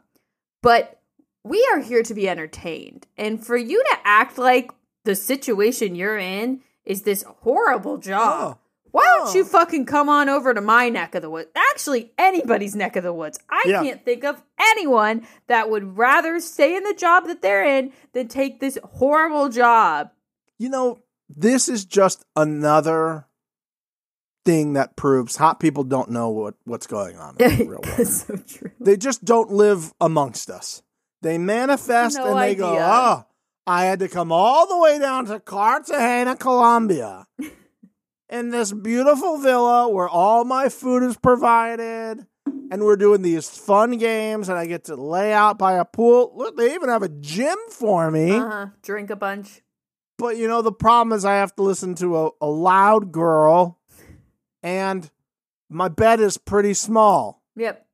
[0.60, 1.00] But
[1.44, 3.06] we are here to be entertained.
[3.16, 4.72] And for you to act like
[5.04, 8.56] the situation you're in is this horrible job.
[8.56, 8.61] Oh.
[8.94, 8.98] Oh.
[8.98, 9.34] Why don't Oh.
[9.34, 11.48] you fucking come on over to my neck of the woods?
[11.56, 13.38] Actually, anybody's neck of the woods.
[13.50, 13.82] I Yeah.
[13.82, 18.28] can't think of anyone that would rather stay in the job that they're in than
[18.28, 20.10] take this horrible job.
[20.58, 23.26] You know, this is just another
[24.44, 27.84] thing that proves hot people don't know what, what's going on in the real world.
[27.96, 28.72] That's so true.
[28.80, 30.82] They just don't live amongst us.
[31.22, 32.82] They manifest No and they go, idea.
[32.84, 33.24] oh,
[33.66, 37.28] I had to come all the way down to Cartagena, Colombia,
[38.32, 42.26] in this beautiful villa where all my food is provided.
[42.72, 46.32] And we're doing these fun games, and I get to lay out by a pool.
[46.34, 48.32] Look, they even have a gym for me.
[48.32, 48.66] Uh-huh.
[48.82, 49.60] Drink a bunch.
[50.18, 53.78] But you know, the problem is I have to listen to a, a loud girl,
[54.62, 55.08] and
[55.68, 57.42] my bed is pretty small.
[57.56, 57.86] Yep.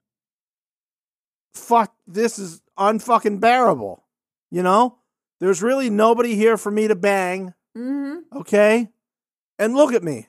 [1.54, 4.04] fuck this is unfucking bearable.
[4.50, 4.98] You know?
[5.40, 8.38] There's really nobody here for me to bang, Mm-hmm.
[8.38, 8.88] okay?
[9.58, 10.28] And look at me.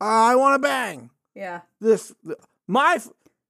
[0.00, 1.10] I want to bang.
[1.34, 1.60] Yeah.
[1.80, 2.12] This
[2.66, 2.98] my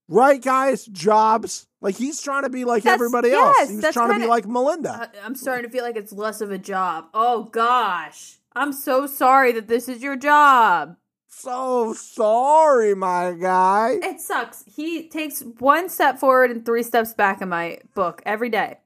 [0.09, 3.71] right guys jobs like he's trying to be like That's- everybody yes, else.
[3.71, 5.11] He's trying to be like Melinda.
[5.15, 7.07] I- I'm starting to feel like it's less of a job.
[7.15, 8.39] Oh gosh.
[8.57, 10.97] I'm so sorry that this is your job.
[11.29, 13.99] so sorry, my guy.
[14.01, 14.65] It sucks.
[14.67, 18.79] He takes one step forward and three steps back in my book every day.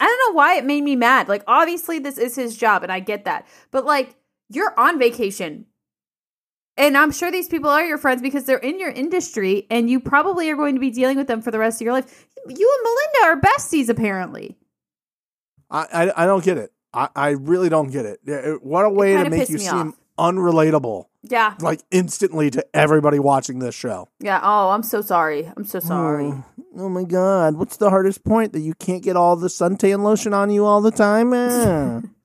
[0.00, 1.28] I don't know why it made me mad.
[1.28, 3.46] Like, obviously, this is his job, and I get that.
[3.72, 4.14] But, like,
[4.48, 5.66] you're on vacation.
[6.78, 9.98] And I'm sure these people are your friends because they're in your industry, and you
[9.98, 12.26] probably are going to be dealing with them for the rest of your life.
[12.46, 14.56] You and Melinda are besties, apparently.
[15.70, 15.86] I,
[16.16, 16.72] I I don't get it.
[16.92, 18.62] I, I really don't get it.
[18.62, 20.34] What a way to make you seem off.
[20.34, 21.54] unrelatable, Yeah.
[21.60, 24.08] like instantly to everybody watching this show.
[24.20, 24.40] Yeah.
[24.42, 25.50] Oh, I'm so sorry.
[25.56, 26.26] I'm so sorry.
[26.26, 26.44] Oh,
[26.76, 30.32] oh my god, what's the hardest point that you can't get all the suntan lotion
[30.34, 31.32] on you all the time?
[31.32, 32.00] Eh.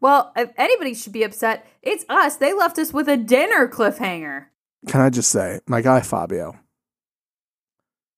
[0.00, 2.36] Well, if anybody should be upset, it's us.
[2.36, 4.46] They left us with a dinner cliffhanger.
[4.88, 6.56] Can I just say, my guy Fabio,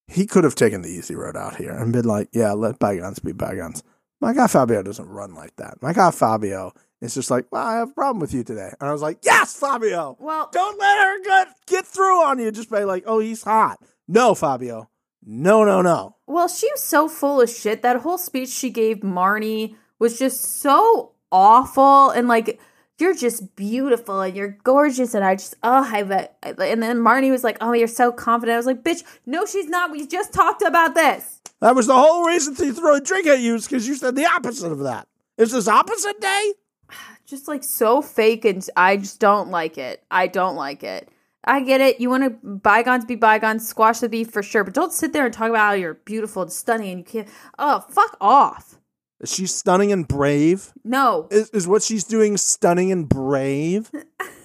[0.07, 3.19] he could have taken the easy road out here and been like, yeah, let bygones
[3.19, 3.83] be bygones.
[4.21, 5.81] My guy Fabio doesn't run like that.
[5.81, 8.73] My guy Fabio is just like, well, I have a problem with you today.
[8.81, 10.17] And I was like, yes, Fabio.
[10.19, 13.79] Well, Don't let her get, get through on you just by like, oh, he's hot.
[14.09, 14.91] No, Fabio.
[15.25, 16.17] No, no, no.
[16.27, 17.83] Well, she was so full of shit.
[17.83, 22.61] That whole speech she gave Marnie was just so awful and like
[22.99, 25.15] you're just beautiful and you're gorgeous.
[25.15, 26.37] And I just, oh, I bet.
[26.43, 28.55] And then Marnie was like, oh, you're so confident.
[28.55, 29.91] I was like, bitch, no, she's not.
[29.91, 31.41] We just talked about this.
[31.61, 34.17] That was the whole reason to throw a drink at you is because you said
[34.17, 35.09] the opposite of that.
[35.37, 36.55] Is this opposite day?
[37.27, 38.45] Just like so fake.
[38.45, 40.03] And I just don't like it.
[40.11, 41.11] I don't like it.
[41.45, 42.01] I get it.
[42.01, 44.65] You want to bygones be bygones, squash the beef for sure.
[44.65, 47.29] But don't sit there and talk about how you're beautiful and stunning and you can't.
[47.59, 48.79] Oh, fuck off.
[49.21, 50.73] Is she stunning and brave?
[50.85, 51.27] No.
[51.31, 53.91] Is, is what she's doing stunning and brave?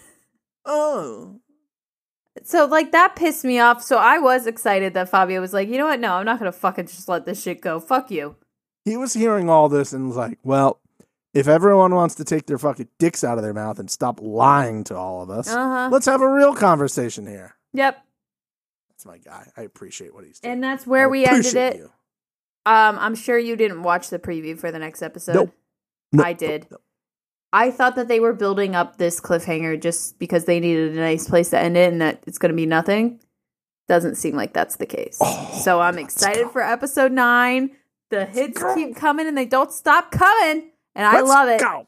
[0.65, 1.39] oh.
[2.43, 3.84] So like that pissed me off.
[3.84, 5.99] So I was excited that Fabio was like, you know what?
[5.99, 7.80] No, I'm not gonna fucking just let this shit go.
[7.80, 8.36] Fuck you.
[8.86, 10.80] He was hearing all this and was like, well,
[11.34, 14.84] if everyone wants to take their fucking dicks out of their mouth and stop lying
[14.86, 15.89] to all of us, Uh-huh.
[15.91, 17.55] let's have a real conversation here.
[17.74, 18.03] Yep.
[18.89, 19.49] That's my guy.
[19.55, 20.53] I appreciate what he's doing.
[20.55, 21.76] And that's where I we ended it.
[21.78, 21.91] you.
[22.66, 25.36] Um, I'm sure you didn't watch the preview for the next episode.
[25.36, 25.53] Nope.
[26.11, 26.68] Nope, I did.
[26.72, 26.82] nope.
[27.51, 31.28] I thought that they were building up this cliffhanger just because they needed a nice
[31.28, 33.20] place to end it and that it's going to be nothing.
[33.88, 35.20] Doesn't seem like that's the case.
[35.22, 37.72] Oh, so I'm excited for episode nine.
[38.09, 40.72] The hits keep coming and they don't stop coming.
[40.95, 41.59] And I Let's love it.
[41.59, 41.88] Go.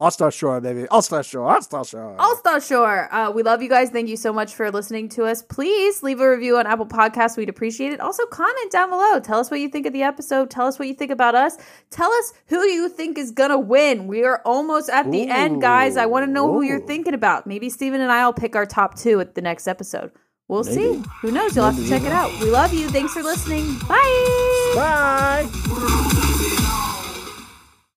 [0.00, 0.88] All Star Shore, baby.
[0.88, 1.46] All Star Shore.
[1.50, 2.16] All Star Shore.
[2.18, 3.12] All Star Shore.
[3.14, 3.90] Uh, we love you guys.
[3.90, 5.42] Thank you so much for listening to us.
[5.42, 7.36] Please leave a review on Apple Podcasts.
[7.36, 8.00] We'd appreciate it.
[8.00, 9.20] Also, comment down below.
[9.20, 10.48] Tell us what you think of the episode.
[10.48, 11.58] Tell us what you think about us.
[11.90, 14.06] Tell us who you think is going to win.
[14.06, 15.98] We are almost at the end, guys.
[15.98, 17.46] I want to know who you're thinking about.
[17.46, 20.12] Maybe Steven and I will pick our top two at the next episode.
[20.48, 20.74] We'll Maybe.
[20.76, 21.04] see.
[21.20, 21.54] Who knows?
[21.54, 22.30] You'll have to check it out.
[22.40, 22.88] We love you.
[22.88, 23.78] Thanks for listening.
[23.86, 24.72] Bye.
[24.74, 26.26] Bye.